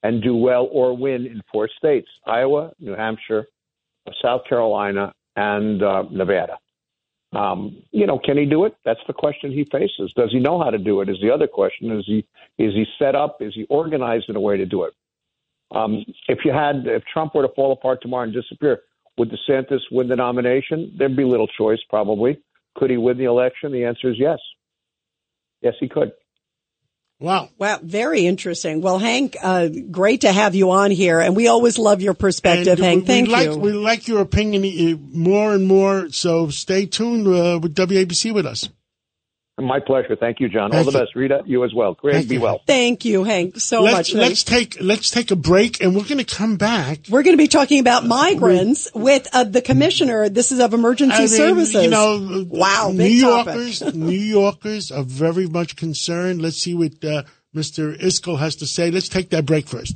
[0.03, 3.45] and do well or win in four states Iowa, New Hampshire,
[4.21, 6.57] South Carolina, and uh, Nevada.
[7.33, 8.75] Um, you know, can he do it?
[8.83, 10.11] That's the question he faces.
[10.17, 11.09] Does he know how to do it?
[11.09, 11.91] Is the other question.
[11.97, 12.25] Is he
[12.57, 13.41] is he set up?
[13.41, 14.93] Is he organized in a way to do it?
[15.73, 18.81] Um, if you had, if Trump were to fall apart tomorrow and disappear,
[19.17, 20.93] would DeSantis win the nomination?
[20.97, 22.41] There'd be little choice, probably.
[22.75, 23.71] Could he win the election?
[23.71, 24.39] The answer is yes.
[25.61, 26.11] Yes, he could.
[27.21, 27.49] Wow.
[27.59, 27.79] Wow.
[27.83, 28.81] Very interesting.
[28.81, 31.19] Well, Hank, uh, great to have you on here.
[31.19, 33.01] And we always love your perspective, And Hank.
[33.01, 33.57] we, Thank we like, you.
[33.57, 36.09] We like your opinion uh, more and more.
[36.09, 38.69] So stay tuned uh, with WABC with us.
[39.61, 40.15] My pleasure.
[40.15, 40.73] Thank you, John.
[40.75, 40.99] All the you.
[40.99, 41.15] best.
[41.15, 41.93] Rita, you as well.
[41.93, 42.41] Greg, Thank be you.
[42.41, 42.61] well.
[42.65, 44.13] Thank you, Hank, so let's, much.
[44.13, 46.99] Let's take let's take a break, and we're going to come back.
[47.09, 50.29] We're going to be talking about migrants with uh, the commissioner.
[50.29, 51.83] This is of emergency I mean, services.
[51.83, 53.95] You know, wow, New big Yorkers, topic.
[53.95, 56.41] New Yorkers are very much concerned.
[56.41, 57.23] Let's see what uh,
[57.55, 57.97] Mr.
[57.99, 58.91] Iscol has to say.
[58.91, 59.95] Let's take that break first.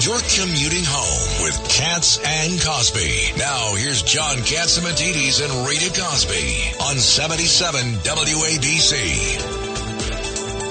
[0.00, 3.36] You're commuting home with Cats and Cosby.
[3.36, 9.47] Now here's John Catsimatidis and Rita Cosby on 77 WABC.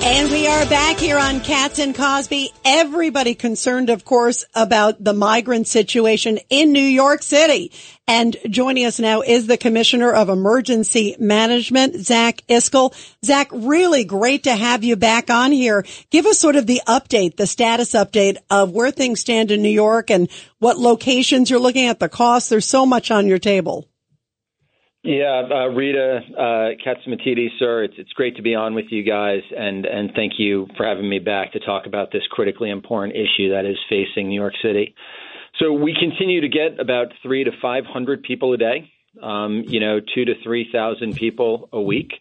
[0.03, 2.51] And we are back here on Cats and Cosby.
[2.63, 7.71] Everybody concerned, of course, about the migrant situation in New York City.
[8.07, 12.93] And joining us now is the Commissioner of Emergency Management, Zach Iscol.
[13.25, 15.85] Zach, really great to have you back on here.
[16.09, 19.69] Give us sort of the update, the status update of where things stand in New
[19.69, 20.29] York and
[20.59, 22.49] what locations you're looking at, the costs.
[22.49, 23.89] There's so much on your table.
[25.07, 26.41] Yeah, uh, Rita uh,
[26.85, 30.67] Catsimatidis, sir, it's it's great to be on with you guys, and and thank you
[30.75, 34.37] for having me back to talk about this critically important issue that is facing New
[34.37, 34.93] York City.
[35.59, 38.91] So we continue to get about three to five hundred people a day,
[39.23, 42.11] um, you know, two to three thousand people a week.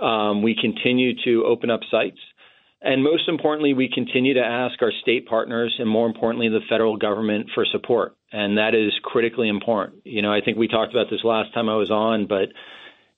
[0.00, 2.20] Um, we continue to open up sites.
[2.80, 6.96] And most importantly, we continue to ask our state partners and more importantly, the federal
[6.96, 8.16] government for support.
[8.30, 10.02] And that is critically important.
[10.04, 12.50] You know, I think we talked about this last time I was on, but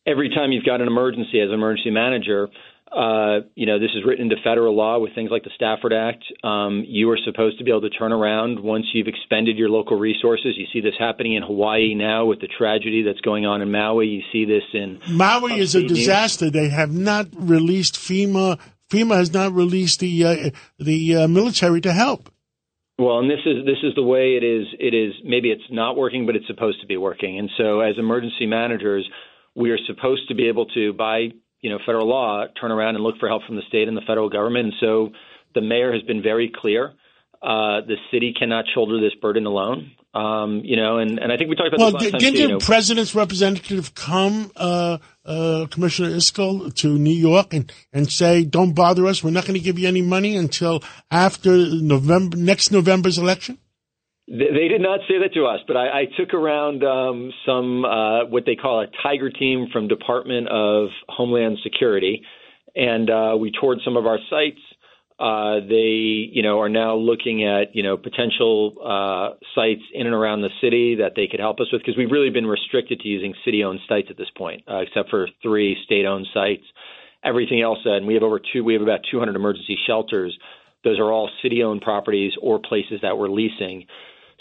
[0.06, 2.48] every time you've got an emergency as an emergency manager,
[2.90, 6.24] uh, you know, this is written into federal law with things like the Stafford Act.
[6.42, 9.96] Um, you are supposed to be able to turn around once you've expended your local
[9.96, 10.54] resources.
[10.56, 14.06] You see this happening in Hawaii now with the tragedy that's going on in Maui.
[14.06, 16.50] You see this in Maui is a disaster.
[16.50, 18.58] They have not released FEMA.
[18.90, 22.30] FEMA has not released the uh, the uh, military to help.
[22.98, 24.66] Well, and this is this is the way it is.
[24.78, 27.38] It is maybe it's not working, but it's supposed to be working.
[27.38, 29.08] And so, as emergency managers,
[29.54, 31.28] we are supposed to be able to, by
[31.62, 34.02] you know federal law, turn around and look for help from the state and the
[34.06, 34.66] federal government.
[34.66, 35.10] And so,
[35.54, 36.92] the mayor has been very clear.
[37.42, 39.92] Uh, the city cannot shoulder this burden alone.
[40.12, 42.20] Um, you know, and, and I think we talked about Well, this last did, time
[42.20, 42.40] didn't too.
[42.40, 48.10] You the know, president's representative come, uh, uh, Commissioner Iscol, to New York and, and
[48.10, 49.22] say, "Don't bother us.
[49.22, 53.58] We're not going to give you any money until after November next November's election"?
[54.26, 57.84] They, they did not say that to us, but I, I took around um, some
[57.84, 62.22] uh, what they call a tiger team from Department of Homeland Security,
[62.74, 64.60] and uh, we toured some of our sites.
[65.20, 70.14] Uh, they, you know, are now looking at you know potential uh, sites in and
[70.14, 73.08] around the city that they could help us with because we've really been restricted to
[73.08, 76.64] using city-owned sites at this point, uh, except for three state-owned sites.
[77.22, 80.36] Everything else, and we have over two, we have about 200 emergency shelters.
[80.84, 83.86] Those are all city-owned properties or places that we're leasing.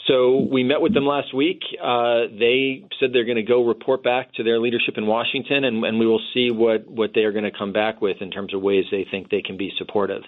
[0.07, 1.59] So we met with them last week.
[1.75, 5.83] Uh, they said they're going to go report back to their leadership in Washington, and,
[5.83, 8.53] and we will see what, what they are going to come back with in terms
[8.53, 10.21] of ways they think they can be supportive.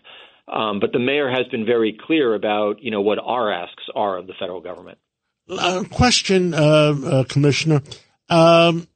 [0.47, 4.17] Um, but the mayor has been very clear about you know what our asks are
[4.17, 4.97] of the federal government.
[5.49, 7.82] Uh, question, uh, uh, Commissioner.
[8.30, 8.88] Um,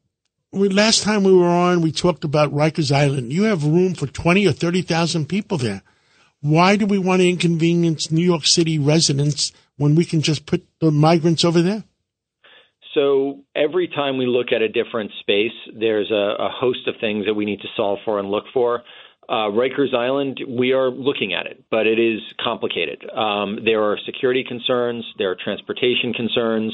[0.51, 3.33] we, last time we were on, we talked about Rikers Island.
[3.33, 5.81] You have room for twenty or thirty thousand people there.
[6.41, 10.65] Why do we want to inconvenience New York City residents when we can just put
[10.79, 11.83] the migrants over there?
[12.93, 17.25] So every time we look at a different space, there's a, a host of things
[17.25, 18.83] that we need to solve for and look for.
[19.27, 23.03] Uh, Rikers Island, we are looking at it, but it is complicated.
[23.09, 26.71] Um, there are security concerns, there are transportation concerns,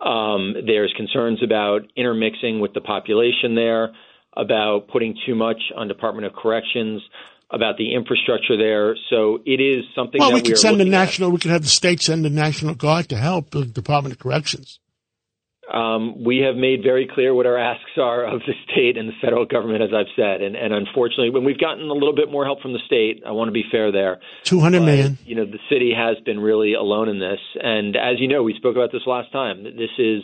[0.00, 3.90] um, there's concerns about intermixing with the population there,
[4.36, 7.02] about putting too much on Department of Corrections,
[7.50, 8.94] about the infrastructure there.
[9.10, 10.98] So it is something Well, that we we could are send the looking at.
[11.06, 11.30] national.
[11.32, 14.78] We could have the state send the National Guard to help the Department of Corrections.
[15.72, 19.12] Um, we have made very clear what our asks are of the state and the
[19.20, 20.40] federal government, as I've said.
[20.40, 23.32] And, and unfortunately, when we've gotten a little bit more help from the state, I
[23.32, 24.18] want to be fair there.
[24.44, 25.18] Two hundred million.
[25.24, 27.40] You know, the city has been really alone in this.
[27.62, 29.64] And as you know, we spoke about this last time.
[29.64, 30.22] This is,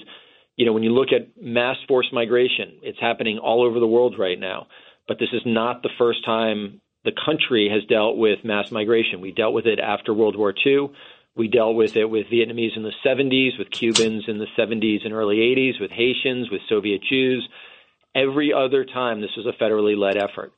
[0.57, 4.17] you know, when you look at mass forced migration, it's happening all over the world
[4.19, 4.67] right now.
[5.09, 9.21] but this is not the first time the country has dealt with mass migration.
[9.21, 10.89] We dealt with it after World War II.
[11.37, 15.13] We dealt with it with Vietnamese in the 70s, with Cubans in the 70s and
[15.13, 17.49] early 80s, with Haitians, with Soviet Jews.
[18.15, 20.53] Every other time, this was a federally led effort.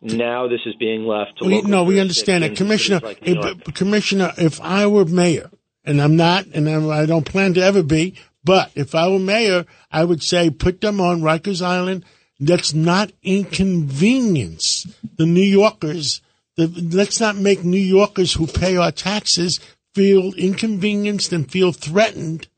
[0.00, 3.00] Now this is being left to We, no, we understand it, Commissioner.
[3.02, 5.50] like if- Commissioner, if I were mayor,
[5.84, 8.14] and I'm not, and I'm, I don't plan to ever be,
[8.44, 12.04] but if I were mayor, I would say put them on Rikers Island.
[12.38, 16.22] Let's not inconvenience the New Yorkers.
[16.56, 19.60] The, let's not make New Yorkers who pay our taxes
[20.00, 22.48] feel inconvenienced and feel threatened,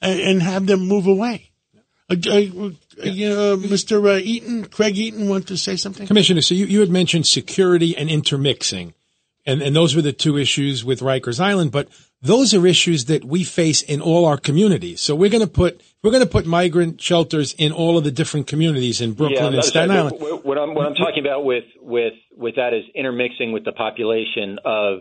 [0.00, 1.50] and, and have them move away.
[2.08, 4.14] Uh, uh, uh, Mr.
[4.14, 6.06] Uh, Eaton, Craig Eaton, want to say something?
[6.06, 8.94] Commissioner, so you, you had mentioned security and intermixing,
[9.44, 11.88] and, and those were the two issues with Rikers Island, but
[12.22, 15.00] those are issues that we face in all our communities.
[15.00, 18.12] So we're going to put, we're going to put migrant shelters in all of the
[18.12, 19.98] different communities in Brooklyn and Staten right.
[19.98, 20.20] Island.
[20.20, 23.72] What, what I'm what I'm talking about with with with that is intermixing with the
[23.72, 25.00] population of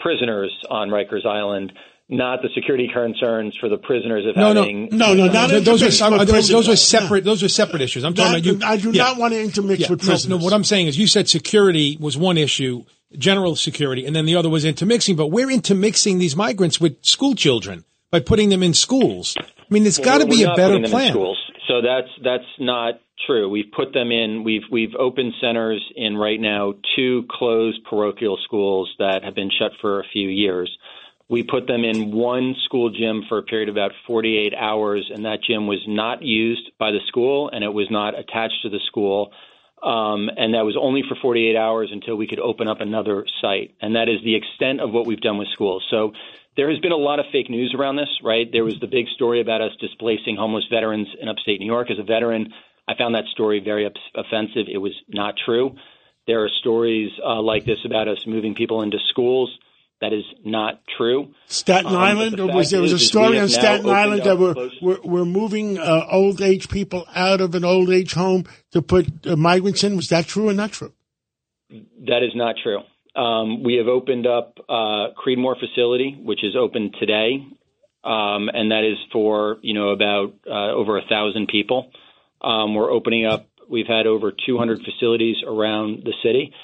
[0.00, 1.72] prisoners on Rikers Island,
[2.08, 5.64] not the security concerns for the prisoners of No, no, having no, no, not Those,
[5.64, 6.82] those, intermix are, with those, those are prisoners.
[6.82, 7.24] separate.
[7.24, 8.04] Those are separate issues.
[8.04, 8.66] I'm talking That- about you.
[8.66, 9.02] I do yeah.
[9.04, 10.28] not want to intermix Yeah, with prisoners.
[10.28, 12.84] No, what I'm saying is you said security was one issue,
[13.18, 15.16] general security, and then the other was intermixing.
[15.16, 19.36] But we're intermixing these migrants with school children by putting them in schools.
[19.38, 21.12] I mean, there's Well, got to be a better putting in plan.
[21.68, 22.94] So that's that's not
[23.26, 23.48] true.
[23.48, 24.42] We've put them in.
[24.42, 29.72] We've we've opened centers in right now two closed parochial schools that have been shut
[29.80, 30.74] for a few years.
[31.28, 35.26] We put them in one school gym for a period of about 48 hours, and
[35.26, 38.80] that gym was not used by the school, and it was not attached to the
[38.86, 39.30] school.
[39.82, 43.74] Um, and that was only for 48 hours until we could open up another site.
[43.80, 45.84] And that is the extent of what we've done with schools.
[45.90, 46.14] So
[46.58, 48.50] there has been a lot of fake news around this, right?
[48.50, 51.88] There was the big story about us displacing homeless veterans in upstate New York.
[51.88, 52.52] As a veteran,
[52.88, 54.66] I found that story very ups- offensive.
[54.66, 55.76] It was not true.
[56.26, 59.56] There are stories uh, like this about us moving people into schools.
[60.00, 61.32] That is not true.
[61.46, 64.24] Staten Um, Island, the or was there was a is, we story on Staten Island
[64.24, 68.44] that we're, we're, we're moving uh, old age people out of an old age home
[68.72, 69.94] to put uh, migrants in.
[69.94, 70.92] Was that true or not true?
[71.70, 72.80] That is not true.
[73.18, 77.44] Um, we have opened up uh, Creedmoor facility, which is open today,
[78.04, 81.90] um, and that is for you know about uh, over a thousand people.
[82.40, 83.48] Um, we're opening up.
[83.68, 86.54] We've had over 200 facilities around the city.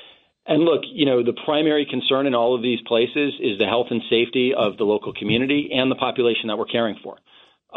[0.46, 3.88] And look, you know, the primary concern in all of these places is the health
[3.90, 7.18] and safety of the local community and the population that we're caring for.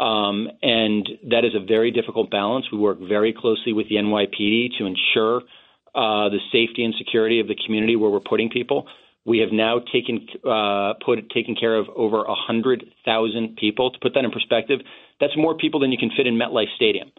[0.00, 2.66] Um, and that is a very difficult balance.
[2.70, 5.42] We work very closely with the NYPD to ensure
[5.94, 8.86] uh, the safety and security of the community where we're putting people.
[9.24, 13.90] We have now taken uh, put taken care of over a hundred thousand people.
[13.90, 14.80] To put that in perspective,
[15.20, 17.10] that's more people than you can fit in MetLife Stadium.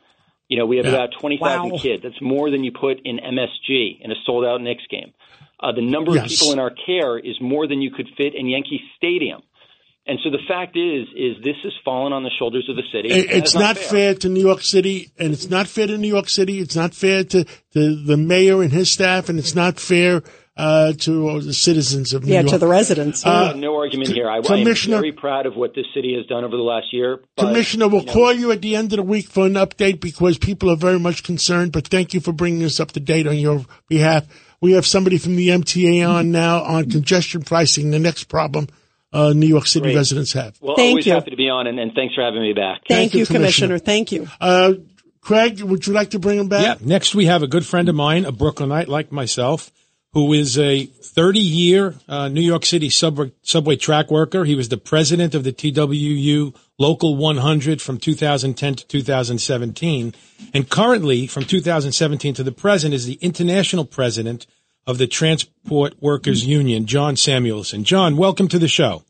[0.48, 0.94] You know, we have Yeah.
[0.94, 1.78] about twenty thousand Wow.
[1.78, 2.02] kids.
[2.04, 5.14] That's more than you put in MSG in a sold out Knicks game.
[5.60, 8.48] Uh, the number of people in our care is more than you could fit in
[8.48, 9.42] Yankee Stadium.
[10.08, 13.10] And so the fact is, is this has fallen on the shoulders of the city.
[13.10, 16.08] It- it's that's not fair to New York City, and it's not fair to New
[16.08, 16.58] York City.
[16.60, 17.44] It's not fair to,
[17.74, 20.24] to the mayor and his staff, and it's not fair
[20.58, 22.50] uh, to the citizens of New Yeah, York.
[22.54, 23.24] to the residents.
[23.26, 24.28] Uh, no argument here.
[24.28, 26.88] I, I am Commissioner- very proud of what this city has done over the last
[26.92, 27.20] year.
[27.38, 29.54] But, Commissioner, we'll you know, call you at the end of the week for an
[29.54, 31.72] update because people are very much concerned.
[31.72, 34.26] But thank you for bringing us up to date on your behalf.
[34.60, 38.68] We have somebody from the MTA on now on congestion pricing, the next problem
[39.12, 39.96] uh, New York City Great.
[39.96, 40.58] residents have.
[40.62, 42.82] Well, always happy to be on, and, and thanks for having me back.
[42.88, 43.80] Thank, you, Commissioner.
[43.80, 44.28] Thank you.
[44.40, 44.74] Uh,
[45.22, 46.64] Craig, would you like to bring him back?
[46.64, 46.88] Yeah.
[46.88, 49.72] Next, we have a good friend of mine, a Brooklynite like myself,
[50.14, 54.46] who is a 30 year uh, New York City subway, subway track worker.
[54.46, 60.14] He was the president of the TWU Local 100 from 2010 to 2017.
[60.54, 64.48] And currently, from 2017 to the present, is the international president
[64.90, 67.84] of the Transport Workers Union, John Samuelsen.
[67.84, 69.04] John, welcome to the show.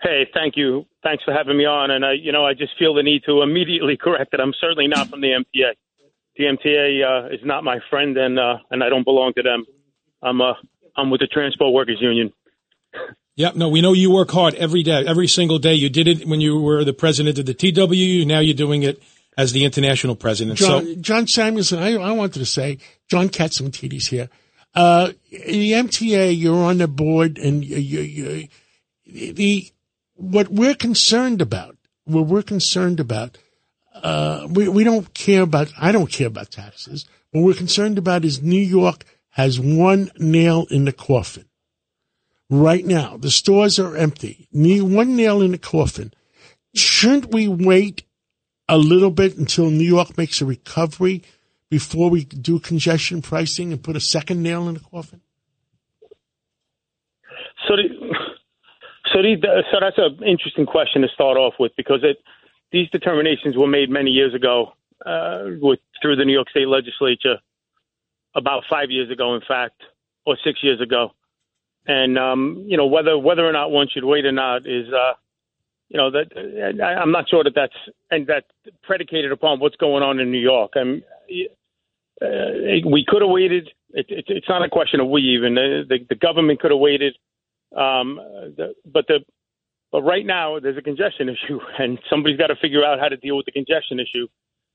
[0.00, 0.86] Hey, thank you.
[1.02, 1.90] Thanks for having me on.
[1.90, 4.40] And I, you know, I just feel the need to immediately correct it.
[4.40, 5.72] I'm certainly not from the MTA.
[6.38, 9.66] The MTA uh, is not my friend, and uh, and I don't belong to them.
[10.22, 10.54] I'm uh,
[10.96, 12.32] I'm with the Transport Workers Union.
[13.34, 13.54] Yep.
[13.54, 15.72] No, we know you work hard every day, every single day.
[15.72, 18.26] You did it when you were the president of the TWU.
[18.26, 19.02] Now you're doing it
[19.38, 20.58] as the international president.
[20.58, 22.76] John, so John Samuelsen, I, I wanted to say,
[23.08, 24.28] John Catsimatidis here.
[24.74, 28.48] Uh, the MTA, you're on the board, and you, you,
[29.04, 29.70] you, the
[30.14, 33.36] what we're concerned about, what we're concerned about,
[33.94, 35.70] uh, we we don't care about.
[35.78, 37.06] I don't care about taxes.
[37.32, 41.46] What we're concerned about is New York has one nail in the coffin.
[42.48, 44.48] Right now, the stores are empty.
[44.52, 46.12] Need one nail in the coffin.
[46.74, 48.04] Shouldn't we wait
[48.68, 51.22] a little bit until New York makes a recovery
[51.72, 55.22] before we do congestion pricing and put a second nail in the coffin?
[57.66, 57.76] So,
[59.10, 59.18] so,
[59.70, 62.18] so that's an interesting question to start off with because it,
[62.72, 64.74] these determinations were made many years ago
[65.06, 67.36] uh, with through the New York State Legislature,
[68.34, 69.80] about five years ago, in fact,
[70.26, 71.12] or six years ago.
[71.86, 75.14] And um, you know whether whether or not one should wait or not is, uh,
[75.88, 76.26] you know, that
[76.84, 77.72] I, I'm not sure that that's
[78.10, 78.44] and that
[78.82, 80.72] predicated upon what's going on in New York.
[80.76, 81.02] I'm,
[82.22, 83.68] uh, we could have waited.
[83.90, 85.54] It, it, it's not a question of we even.
[85.54, 87.16] The, the, the government could have waited.
[87.76, 88.16] Um,
[88.56, 89.20] the, but the
[89.90, 93.16] but right now there's a congestion issue, and somebody's got to figure out how to
[93.16, 94.26] deal with the congestion issue.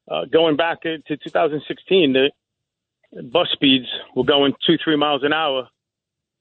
[0.09, 5.67] Uh, going back to 2016, the bus speeds were going two, three miles an hour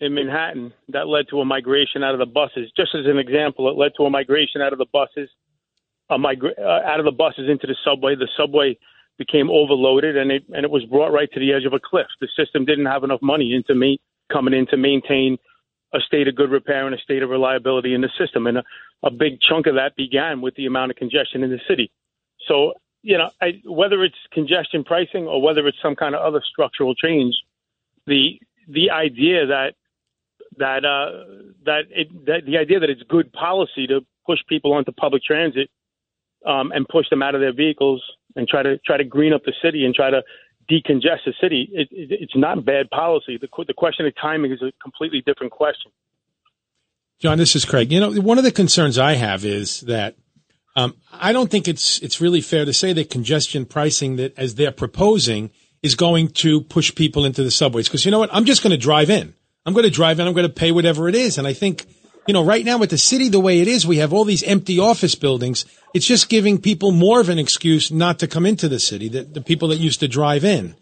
[0.01, 0.73] in Manhattan.
[0.91, 2.71] That led to a migration out of the buses.
[2.77, 5.29] Just as an example, it led to a migration out of the buses,
[6.11, 8.15] a migra- uh, out of the buses into the subway.
[8.15, 8.79] The subway
[9.19, 12.07] became overloaded, and it and it was brought right to the edge of a cliff.
[12.21, 13.99] The system didn't have enough money into me
[14.33, 15.39] coming in to maintain
[15.95, 18.65] a state of good repair and a state of reliability in the system, and a,
[19.03, 21.91] a big chunk of that began with the amount of congestion in the city.
[22.47, 26.43] So you know, I, whether it's congestion pricing or whether it's some kind of other
[26.45, 27.37] structural change,
[28.07, 29.75] the the idea that
[30.59, 31.25] that uh,
[31.65, 35.71] that, it, that the idea that it's good policy to push people onto public transit
[36.45, 38.03] um, and push them out of their vehicles
[38.37, 40.23] and try to try to green up the city and try to
[40.71, 43.39] decongest the city, it, it, it's not bad policy.
[43.39, 45.91] The, the question of timing is a completely different question.
[47.19, 47.91] John, this is Craig.
[47.91, 50.17] You know, one of the concerns I have is that
[50.75, 54.57] um, I don't think it's it's really fair to say that congestion pricing that as
[54.57, 55.51] they're proposing
[55.83, 58.31] is going to push people into the subways because you know what?
[58.33, 59.35] I'm just going to drive in.
[59.65, 60.27] I'm going to drive in.
[60.27, 61.87] I'm going to pay whatever it is, and I think
[62.27, 64.43] you know right now with the city the way it is, we have all these
[64.43, 65.65] empty office buildings.
[65.95, 69.09] It's just giving people more of an excuse not to come into the city.
[69.09, 70.75] The, the people that used to drive in.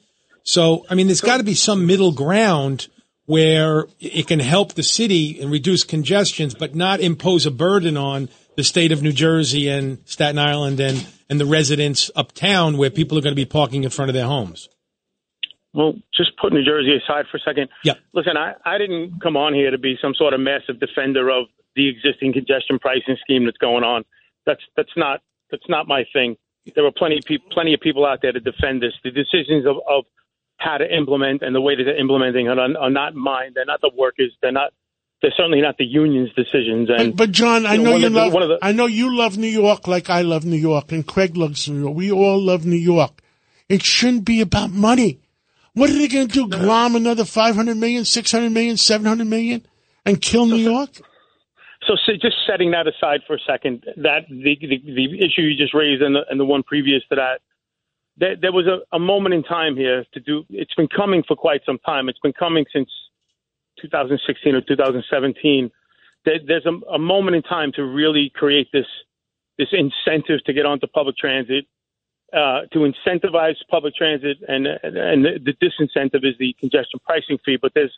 [0.43, 2.89] So I mean, there's got to be some middle ground
[3.27, 8.29] where it can help the city and reduce congestions, but not impose a burden on
[8.57, 13.19] the state of New Jersey and Staten Island and, and the residents uptown where people
[13.19, 14.69] are going to be parking in front of their homes?
[15.75, 17.69] Well, just put New Jersey aside for a second.
[17.83, 17.95] Yeah.
[18.13, 21.47] Listen, I, I didn't come on here to be some sort of massive defender of
[21.75, 24.05] the existing congestion pricing scheme that's going on.
[24.47, 25.21] That's that's not
[25.51, 26.37] that's not my thing.
[26.75, 28.93] There were plenty of people plenty of people out there to defend this.
[29.03, 30.05] The decisions of, of
[30.59, 33.53] how to implement and the way that they're implementing are, are not mine.
[33.55, 34.33] They're not the workers.
[34.41, 34.73] They're not
[35.23, 36.89] they're certainly not the union's decisions.
[36.91, 38.33] And but, but John, I know you the, love.
[38.33, 41.69] the, I know you love New York like I love New York, and Craig loves
[41.69, 41.97] New York.
[41.97, 43.23] We all love New York.
[43.69, 45.21] It shouldn't be about money.
[45.75, 46.49] What are they going to do?
[46.49, 49.67] Glom another 500 million, 600 million, 700 million
[50.07, 50.91] and kill New York?
[51.87, 55.57] So, so just setting that aside for a second, that the the, the issue you
[55.57, 57.41] just raised and the, and the one previous to that,
[58.17, 60.45] there, there was a, a moment in time here to do.
[60.49, 62.09] It's been coming for quite some time.
[62.09, 62.89] It's been coming since
[63.81, 65.71] 2016 or 2017,
[66.25, 68.87] there's a, a moment in time to really create this
[69.59, 71.67] this incentive to get onto public transit,
[72.35, 77.59] uh, to incentivize public transit, and and the, disincentive is the congestion pricing fee.
[77.61, 77.93] But there's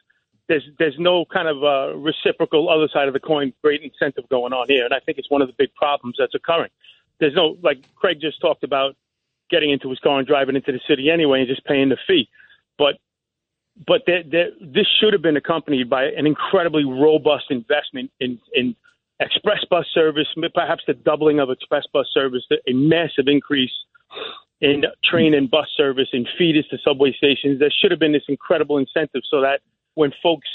[0.49, 4.53] there's there's no kind of uh, reciprocal other side of the coin, great incentive going
[4.53, 6.71] on here, and I think it's one of the big problems that's occurring.
[7.19, 8.95] There's no like Craig just talked about
[9.51, 12.29] getting into his car and driving into the city anyway and just paying the fee,
[12.77, 12.97] but
[13.87, 18.75] but this should have been accompanied by an incredibly robust investment in, in
[19.21, 23.73] express bus service, perhaps the doubling of express bus service, a massive increase
[24.61, 27.59] in train and bus service and feed feeders to subway stations.
[27.59, 29.61] There should have been this incredible incentive so that
[29.95, 30.49] when folks,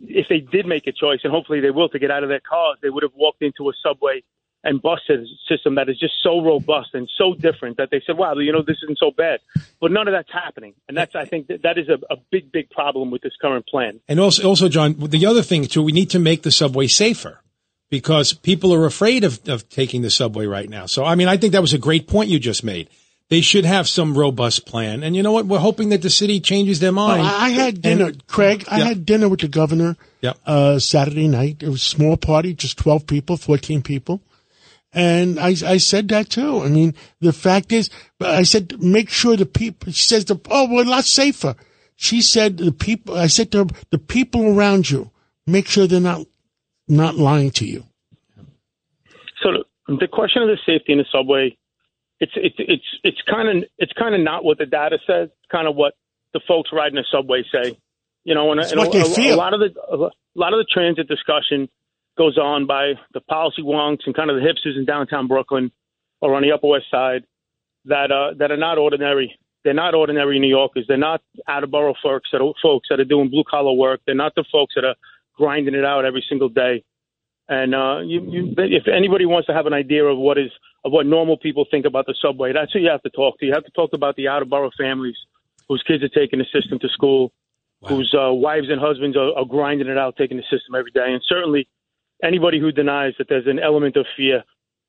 [0.00, 2.40] if they did make a choice, and hopefully they will, to get out of their
[2.40, 4.22] cars, they would have walked into a subway
[4.64, 5.00] and bus
[5.48, 8.62] system that is just so robust and so different that they said, wow, you know,
[8.62, 9.38] this isn't so bad.
[9.80, 10.74] But none of that's happening.
[10.88, 13.66] And that's, I think, that, that is a, a big, big problem with this current
[13.66, 14.00] plan.
[14.08, 17.40] And also, also, John, the other thing, too, we need to make the subway safer
[17.90, 20.86] because people are afraid of, of taking the subway right now.
[20.86, 22.88] So, I mean, I think that was a great point you just made.
[23.28, 25.02] They should have some robust plan.
[25.02, 25.46] And you know what?
[25.46, 27.22] We're hoping that the city changes their mind.
[27.22, 28.64] Well, I had dinner, and, Craig.
[28.68, 30.38] I had dinner with the governor yep.
[30.46, 31.62] uh, Saturday night.
[31.62, 34.22] It was a small party, just 12 people, 14 people.
[34.92, 36.62] And I, I said that too.
[36.62, 40.72] I mean, the fact is, I said, make sure the people, she says, the, oh,
[40.72, 41.56] we're a lot safer.
[41.96, 45.10] She said, the people, I said to her, the people around you,
[45.46, 46.26] make sure they're not,
[46.88, 47.84] not lying to you.
[49.42, 51.56] So the question of the safety in the subway,
[52.20, 55.28] it's, it's, it's, it's kind of, it's kind of not what the data says.
[55.28, 55.94] It's kind of what
[56.32, 57.78] the folks riding the subway say.
[58.24, 61.06] You know, and, and what a, a lot of the, a lot of the transit
[61.08, 61.68] discussion
[62.18, 65.70] goes on by the policy wonks and kind of the hipsters in downtown Brooklyn
[66.20, 67.24] or on the Upper West Side
[67.84, 70.86] that uh, that are not ordinary They're not ordinary New Yorkers.
[70.86, 74.00] They're not out of borough folks that are, folks that are doing blue collar work.
[74.06, 74.94] They're not the folks that are
[75.36, 76.84] grinding it out every single day.
[77.48, 80.50] And uh, you, you, if anybody wants to have an idea of what is
[80.86, 83.44] of what normal people think about the subway, that's who you have to talk to.
[83.44, 85.16] You have to talk about the out of borough families
[85.68, 87.32] whose kids are taking the system to school,
[87.82, 91.06] whose uh, wives and husbands are, are grinding it out, taking the system every day.
[91.08, 91.66] And certainly,
[92.22, 94.44] anybody who denies that there's an element of fear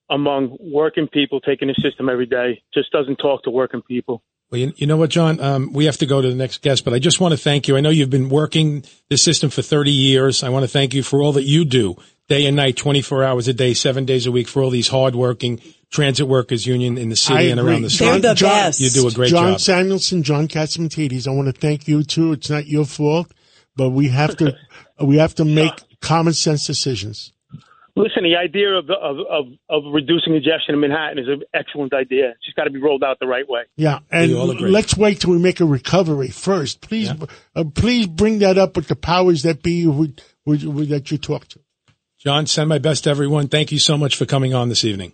[0.07, 4.21] among working people taking the system every day just doesn't talk to working people.
[4.51, 5.39] Well, you, you know what, John?
[5.39, 7.67] Um, we have to go to the next guest, but I just want to thank
[7.67, 7.75] you.
[7.75, 10.43] I know you've been working this system for 30 years.
[10.43, 13.47] I want to thank you for all that you do day and night, 24 hours
[13.47, 17.15] a day, seven days a week for all these hardworking transit workers union in the
[17.15, 18.05] city and around the state.
[18.05, 18.79] They're the John, best.
[18.79, 19.59] You do a great John job.
[19.59, 22.33] John Samuelsen, John Catsimatidis, I want to thank you too.
[22.33, 23.31] It's not your fault,
[23.75, 24.57] but we have to
[25.01, 27.31] we have to make common sense decisions.
[27.95, 32.29] Listen, the idea of, of, of, of reducing congestion in Manhattan is an excellent idea.
[32.29, 33.61] It's just got to be rolled out the right way.
[33.75, 34.69] Yeah, and We all agree.
[34.69, 36.81] let's wait till we make a recovery first.
[36.81, 37.09] Please,
[37.55, 40.13] uh, please bring that up with the powers that be who,
[40.45, 41.59] who, who, that you talk to.
[42.27, 43.47] John, send my best to everyone.
[43.47, 45.13] Thank you so much for coming on this evening.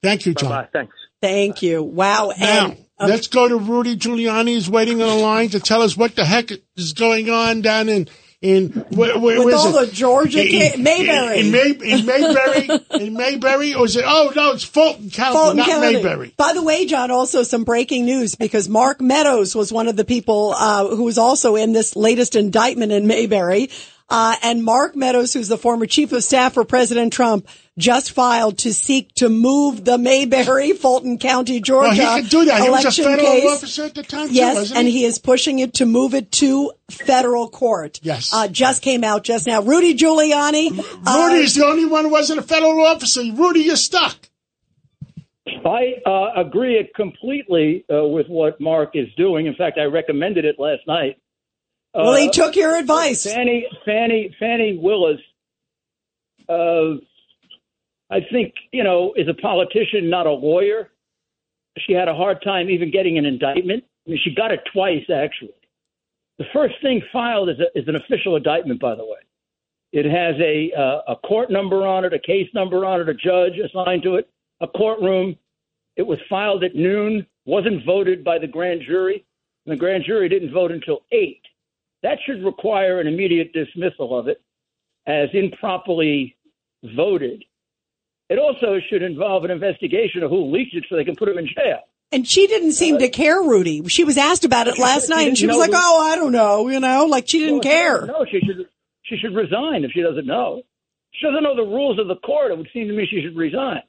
[0.00, 0.50] Thank you, John.
[0.50, 0.68] Bye.
[0.72, 0.94] Thanks.
[1.20, 1.82] Thank you.
[1.82, 2.30] Wow.
[2.38, 4.50] Now, And um, let's go to Rudy Giuliani.
[4.50, 7.88] He's waiting on the line to tell us what the heck is going on down
[7.88, 8.06] in
[8.40, 9.86] in where, where, with where's all it?
[9.86, 11.40] the Georgia, in, ca- Mayberry.
[11.40, 14.04] in, May, in Mayberry, in Mayberry, or is it?
[14.06, 15.94] Oh no, it's Fulton County, Fulton not County.
[15.94, 16.34] Mayberry.
[16.36, 20.04] By the way, John, also some breaking news because Mark Meadows was one of the
[20.04, 23.70] people uh, who was also in this latest indictment in Mayberry.
[24.08, 28.58] Uh, and Mark Meadows, who's the former chief of staff for President Trump, just filed
[28.58, 32.62] to seek to move the Mayberry, Fulton County, Georgia Well, he could do that.
[32.62, 33.50] He was a election federal case.
[33.56, 34.98] officer at the time, Yes, wasn't and he?
[34.98, 37.98] he is pushing it to move it to federal court.
[38.02, 38.32] Yes.
[38.32, 39.60] Uh, just came out just now.
[39.60, 40.78] Rudy Giuliani.
[41.04, 43.22] uh, Rudy is the only one who wasn't a federal officer.
[43.34, 44.16] Rudy, you're stuck.
[45.64, 49.46] I uh, agree completely uh, with what Mark is doing.
[49.46, 51.16] In fact, I recommended it last night.
[52.04, 53.32] Well, he Uh, took your advice.
[53.32, 55.20] Fani Fani Fani Willis,
[56.48, 56.96] uh,
[58.10, 60.90] I think you know, is a politician, not a lawyer.
[61.78, 63.84] She had a hard time even getting an indictment.
[64.06, 65.54] I mean, she got it twice actually.
[66.38, 69.18] The first thing filed is, a, is an official indictment, by the way.
[69.92, 73.14] It has a uh, a court number on it, a case number on it, a
[73.14, 74.28] judge assigned to it,
[74.60, 75.36] a courtroom.
[75.96, 79.24] It was filed at noon, wasn't voted by the grand jury,
[79.64, 81.40] and the grand jury didn't vote until eight.
[82.06, 84.40] That should require an immediate dismissal of it
[85.08, 86.36] as improperly
[86.94, 87.44] voted.
[88.28, 91.36] It also should involve an investigation of who leaked it so they can put him
[91.36, 91.80] in jail.
[92.12, 93.82] And she didn't seem uh, to care, Rudy.
[93.88, 96.30] She was asked about it last night, and she was like, who- "Oh, I don't
[96.30, 98.06] know," you know, like she didn't No, care.
[98.06, 98.68] doesn't she should
[99.02, 100.62] she should resign if she doesn't know.
[101.10, 102.52] She doesn't know the rules of the court.
[102.52, 103.82] It would seem to me she should resign.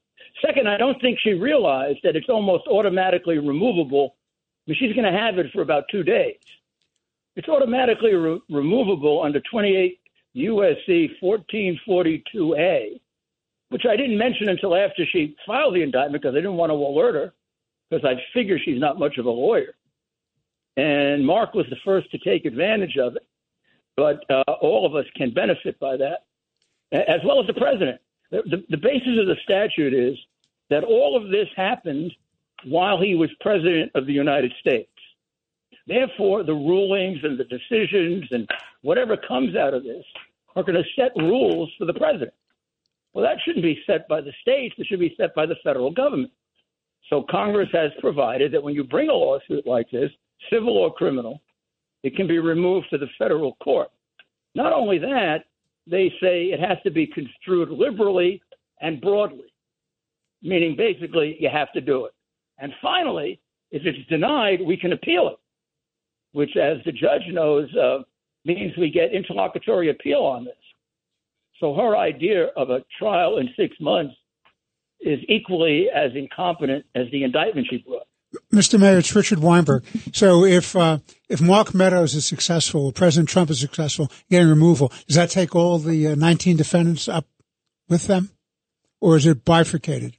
[0.43, 4.15] Second, I don't think she realized that it's almost automatically removable.
[4.65, 6.37] I mean, she's going to have it for about two days.
[7.37, 9.97] It's automatically re- removable under 28
[10.35, 12.99] USC 1442A,
[13.69, 16.75] which I didn't mention until after she filed the indictment because I didn't want to
[16.75, 17.33] alert her
[17.89, 19.75] because I figure she's not much of a lawyer.
[20.75, 23.25] And Mark was the first to take advantage of it
[23.97, 26.25] but uh, all of us can benefit by that,
[26.93, 27.99] as well as the president.
[28.31, 30.15] The, the, the basis of the statute is
[30.69, 32.13] that all of this happened
[32.63, 34.91] while he was president of the United States.
[35.87, 38.47] Therefore, the rulings and the decisions and
[38.81, 40.03] whatever comes out of this
[40.55, 42.33] are going to set rules for the president.
[43.13, 44.75] Well, that shouldn't be set by the states.
[44.77, 46.31] It should be set by the federal government.
[47.09, 50.11] So Congress has provided that when you bring a lawsuit like this,
[50.51, 51.41] civil or criminal,
[52.03, 53.89] it can be removed to the federal court.
[54.55, 55.45] Not only that,
[55.87, 58.41] they say it has to be construed liberally
[58.81, 59.53] and broadly,
[60.41, 62.13] meaning basically you have to do it.
[62.59, 63.39] And finally,
[63.71, 65.37] if it's denied, we can appeal it,
[66.33, 67.99] which, as the judge knows, uh,
[68.45, 70.53] means we get interlocutory appeal on this.
[71.59, 74.13] So her idea of a trial in six months
[74.99, 78.07] is equally as incompetent as the indictment she brought.
[78.53, 78.79] Mr.
[78.79, 79.85] Mayor, it's Richard Weinberg.
[80.13, 80.99] So if uh,
[81.29, 85.79] if Mark Meadows is successful, President Trump is successful getting removal, does that take all
[85.79, 87.25] the uh, 19 defendants up
[87.87, 88.31] with them,
[88.99, 90.16] or is it bifurcated?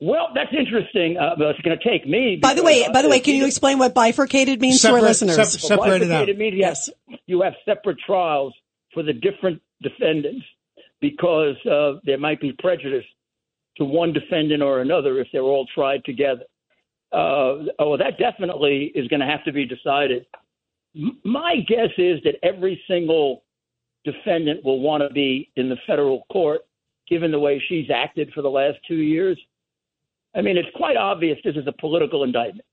[0.00, 1.16] Well, that's interesting.
[1.16, 2.36] Uh, but it's going to take me.
[2.36, 4.92] By the way, uh, by the way, can you you- explain what bifurcated means to
[4.92, 5.36] our listeners?
[5.36, 6.26] sep- separate it out.
[6.26, 6.90] Bifurcated means yes.
[7.26, 8.54] you have separate trials
[8.92, 10.44] for the different defendants
[11.00, 13.04] because uh, there might be prejudice
[13.76, 16.44] to one defendant or another if they're all tried together.
[17.12, 20.26] Uh, oh, that definitely is going to have to be decided.
[20.94, 23.44] M- my guess is that every single
[24.04, 26.62] defendant will want to be in the federal court,
[27.08, 29.38] given the way she's acted for the last two years.
[30.36, 32.66] I mean, it's quite obvious this is a political indictment.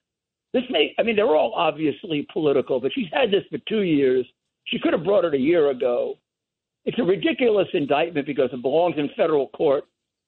[0.53, 4.25] This may, I mean, they're all obviously political, but she's had this for two years.
[4.65, 6.15] She could have brought it a year ago.
[6.85, 9.85] It's a ridiculous indictment because it belongs in federal court,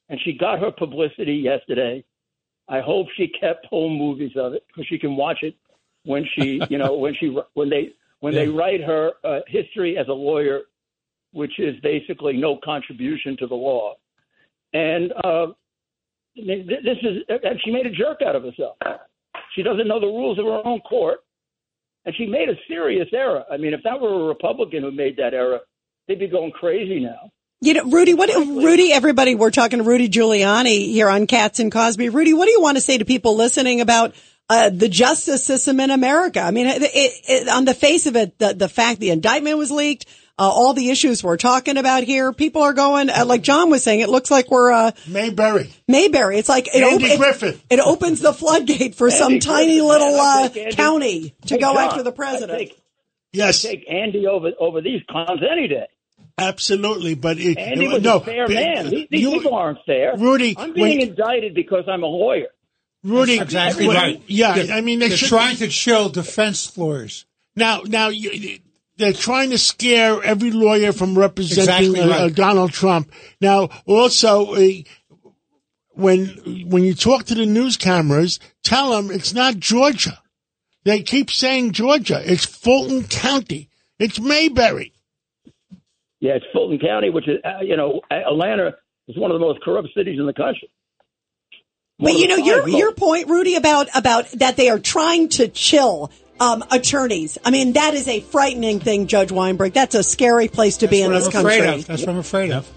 [0.10, 2.04] and she got her publicity yesterday.
[2.68, 5.56] I hope she kept home movies of it because she can watch it
[6.06, 10.08] when she, you know, when she when they when they write her uh, history as
[10.08, 10.62] a lawyer,
[11.34, 13.96] which is basically no contribution to the law.
[14.74, 15.48] And uh,
[16.36, 18.78] this is, and she made a jerk out of herself.
[19.56, 21.20] She doesn't know the rules of her own court,
[22.06, 23.44] and she made a serious error.
[23.52, 25.60] I mean, if that were a Republican who made that error,
[26.08, 27.32] they'd be going crazy now.
[27.62, 31.72] You know, Rudy, what, Rudy, everybody, we're talking to Rudy Giuliani here on Cats and
[31.72, 32.10] Cosby.
[32.10, 34.14] Rudy, what do you want to say to people listening about
[34.50, 36.42] uh, the justice system in America?
[36.42, 39.58] I mean, it, it, it, on the face of it, the, the fact the indictment
[39.58, 40.06] was leaked,
[40.38, 43.84] uh, all the issues we're talking about here, people are going, uh, like John was
[43.84, 45.70] saying, it looks like we're, uh, Mayberry.
[45.88, 46.38] Mayberry.
[46.38, 47.64] It's like, it, Andy op- Griffith.
[47.70, 51.36] it, it opens the floodgate for Andy some Griffith, tiny little, I uh, Andy- county
[51.48, 52.60] to go John, after the I president.
[52.60, 52.82] take,
[53.32, 53.66] Yes.
[53.66, 55.88] I take Andy over over these clowns any day.
[56.38, 58.90] Absolutely, but it, Andy was no, a fair but- man.
[58.90, 60.16] These, these you- people aren't fair.
[60.18, 62.48] Rudy, I'm being when- indicted because I'm a lawyer.
[63.04, 64.22] Rudy, That's exactly right.
[64.28, 67.26] Yeah, They're- I mean, they they're should trying to chill defense lawyers.
[67.56, 68.60] Now, now you,
[68.98, 72.22] they're trying to scare every lawyer from representing Exactly uh, right.
[72.22, 73.12] uh, Donald Trump.
[73.41, 74.70] Now, also, uh,
[75.93, 76.28] when
[76.70, 80.22] when you talk to the news cameras, tell them it's not Georgia.
[80.84, 82.22] They keep saying Georgia.
[82.24, 83.70] It's Fulton County.
[83.98, 84.93] It's Mayberry.
[86.20, 88.76] Yeah, it's Fulton County, which is uh, you know Atlanta
[89.08, 90.70] is one of the most corrupt cities in the country.
[91.98, 92.78] One But you know your most.
[92.78, 97.38] your point, Rudy, about about that they are trying to chill um, attorneys.
[97.46, 99.74] I mean, that is a frightening thing, Judge Weinberg.
[99.74, 101.58] That's a scary place to be in this I'm country.
[101.58, 101.88] afraid of.
[101.88, 102.72] That's what I'm afraid of.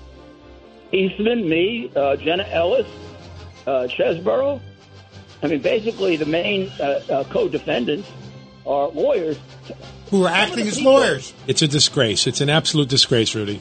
[0.92, 2.86] Eastman, me, uh, Jenna Ellis,
[3.66, 4.60] uh, Chesebro.
[5.42, 8.08] I mean, basically, the main uh, uh, co-defendants
[8.66, 9.38] are lawyers.
[10.10, 11.34] Who are acting as lawyers.
[11.46, 12.26] It's a disgrace.
[12.26, 13.60] It's an absolute disgrace, Rudy.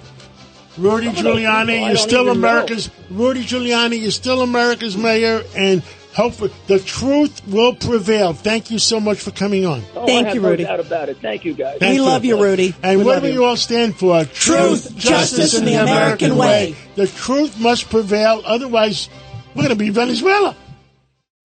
[0.78, 2.48] Rudy Some of those people Giuliani, I you're still even know.
[2.48, 4.02] America's Rudy Giuliani.
[4.02, 5.84] You're still America's mayor, and
[6.18, 8.34] hopefully the truth will prevail.
[8.34, 9.84] Thank you so much for coming on.
[9.96, 10.64] Oh, Thank I have you, no Rudy.
[10.66, 11.18] doubt about it.
[11.22, 11.78] Thank you, guys.
[11.80, 12.76] Thank we love you, Rudy.
[12.84, 13.36] And We what do you.
[13.36, 14.26] you all stand for?
[14.26, 16.76] Truth, justice, and the American way.
[16.96, 18.42] The truth must prevail.
[18.46, 19.08] Otherwise,
[19.56, 20.56] we're going to be Venezuela.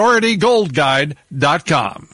[0.00, 2.08] PriorityGoldGuide.com.